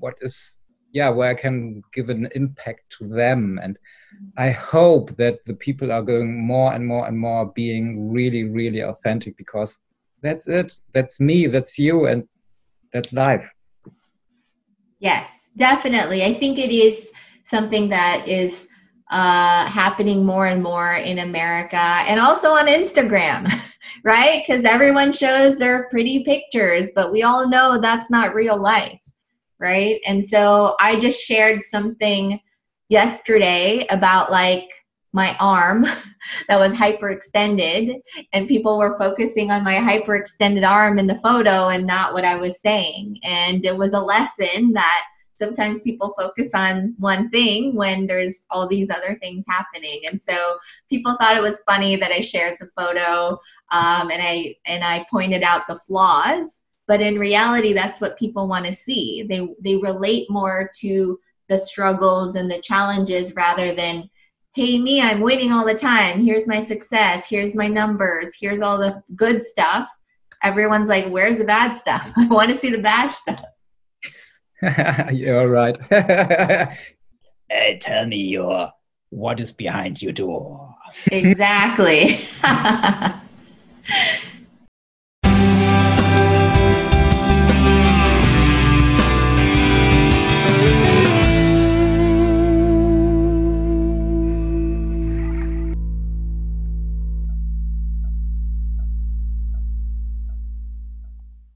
what 0.00 0.14
is, 0.20 0.58
yeah, 0.92 1.08
where 1.10 1.30
I 1.30 1.34
can 1.34 1.82
give 1.92 2.08
an 2.08 2.28
impact 2.34 2.82
to 2.98 3.08
them. 3.08 3.58
And 3.62 3.78
I 4.36 4.50
hope 4.50 5.16
that 5.16 5.44
the 5.46 5.54
people 5.54 5.92
are 5.92 6.02
going 6.02 6.46
more 6.46 6.72
and 6.72 6.86
more 6.86 7.06
and 7.06 7.18
more 7.18 7.46
being 7.46 8.12
really, 8.12 8.44
really 8.44 8.82
authentic 8.82 9.36
because 9.36 9.78
that's 10.22 10.48
it. 10.48 10.78
That's 10.94 11.20
me. 11.20 11.46
That's 11.46 11.78
you. 11.78 12.06
And 12.06 12.26
that's 12.92 13.12
life. 13.12 13.48
Yes, 14.98 15.50
definitely. 15.56 16.24
I 16.24 16.34
think 16.34 16.58
it 16.58 16.70
is 16.70 17.10
something 17.44 17.88
that 17.90 18.26
is 18.26 18.66
uh, 19.10 19.66
happening 19.66 20.24
more 20.24 20.46
and 20.46 20.62
more 20.62 20.94
in 20.94 21.20
America 21.20 21.76
and 21.76 22.20
also 22.20 22.50
on 22.50 22.66
Instagram, 22.66 23.50
right? 24.04 24.42
Because 24.46 24.64
everyone 24.64 25.12
shows 25.12 25.58
their 25.58 25.88
pretty 25.88 26.24
pictures, 26.24 26.90
but 26.94 27.12
we 27.12 27.22
all 27.22 27.48
know 27.48 27.80
that's 27.80 28.10
not 28.10 28.34
real 28.34 28.60
life, 28.60 29.00
right? 29.58 30.00
And 30.06 30.24
so 30.24 30.76
I 30.80 30.98
just 30.98 31.20
shared 31.20 31.62
something 31.62 32.40
yesterday 32.88 33.86
about 33.90 34.30
like 34.30 34.68
my 35.12 35.36
arm 35.40 35.84
that 36.48 36.58
was 36.58 36.74
hyperextended 36.74 38.00
and 38.32 38.48
people 38.48 38.78
were 38.78 38.98
focusing 38.98 39.50
on 39.50 39.64
my 39.64 39.74
hyperextended 39.76 40.68
arm 40.68 40.98
in 40.98 41.06
the 41.06 41.14
photo 41.16 41.68
and 41.68 41.86
not 41.86 42.12
what 42.12 42.24
I 42.24 42.36
was 42.36 42.60
saying. 42.60 43.18
And 43.22 43.64
it 43.64 43.76
was 43.76 43.94
a 43.94 44.00
lesson 44.00 44.72
that 44.72 45.04
sometimes 45.38 45.82
people 45.82 46.14
focus 46.18 46.50
on 46.54 46.94
one 46.98 47.30
thing 47.30 47.74
when 47.74 48.06
there's 48.06 48.44
all 48.50 48.66
these 48.66 48.90
other 48.90 49.16
things 49.22 49.44
happening 49.48 50.00
and 50.10 50.20
so 50.20 50.58
people 50.90 51.16
thought 51.20 51.36
it 51.36 51.42
was 51.42 51.60
funny 51.60 51.94
that 51.94 52.10
i 52.10 52.20
shared 52.20 52.56
the 52.58 52.68
photo 52.76 53.38
um, 53.70 54.10
and 54.10 54.20
i 54.20 54.54
and 54.66 54.82
i 54.82 55.06
pointed 55.10 55.42
out 55.42 55.62
the 55.68 55.76
flaws 55.76 56.62
but 56.88 57.00
in 57.00 57.18
reality 57.18 57.72
that's 57.72 58.00
what 58.00 58.18
people 58.18 58.48
want 58.48 58.66
to 58.66 58.72
see 58.72 59.24
they 59.28 59.48
they 59.60 59.76
relate 59.76 60.28
more 60.28 60.68
to 60.74 61.18
the 61.48 61.56
struggles 61.56 62.34
and 62.34 62.50
the 62.50 62.60
challenges 62.60 63.34
rather 63.34 63.72
than 63.72 64.10
hey 64.54 64.78
me 64.78 65.00
i'm 65.00 65.20
winning 65.20 65.52
all 65.52 65.64
the 65.64 65.74
time 65.74 66.20
here's 66.20 66.46
my 66.46 66.62
success 66.62 67.28
here's 67.28 67.54
my 67.54 67.68
numbers 67.68 68.36
here's 68.40 68.60
all 68.60 68.78
the 68.78 69.02
good 69.14 69.44
stuff 69.44 69.88
everyone's 70.42 70.88
like 70.88 71.06
where's 71.08 71.38
the 71.38 71.44
bad 71.44 71.74
stuff 71.74 72.12
i 72.16 72.26
want 72.26 72.50
to 72.50 72.56
see 72.56 72.70
the 72.70 72.78
bad 72.78 73.10
stuff 73.10 73.42
You're 75.12 75.48
right. 75.48 75.78
hey, 75.90 77.78
tell 77.80 78.06
me 78.06 78.16
your 78.16 78.70
what 79.10 79.40
is 79.40 79.52
behind 79.52 80.02
your 80.02 80.12
door. 80.12 80.74
Exactly. 81.12 82.18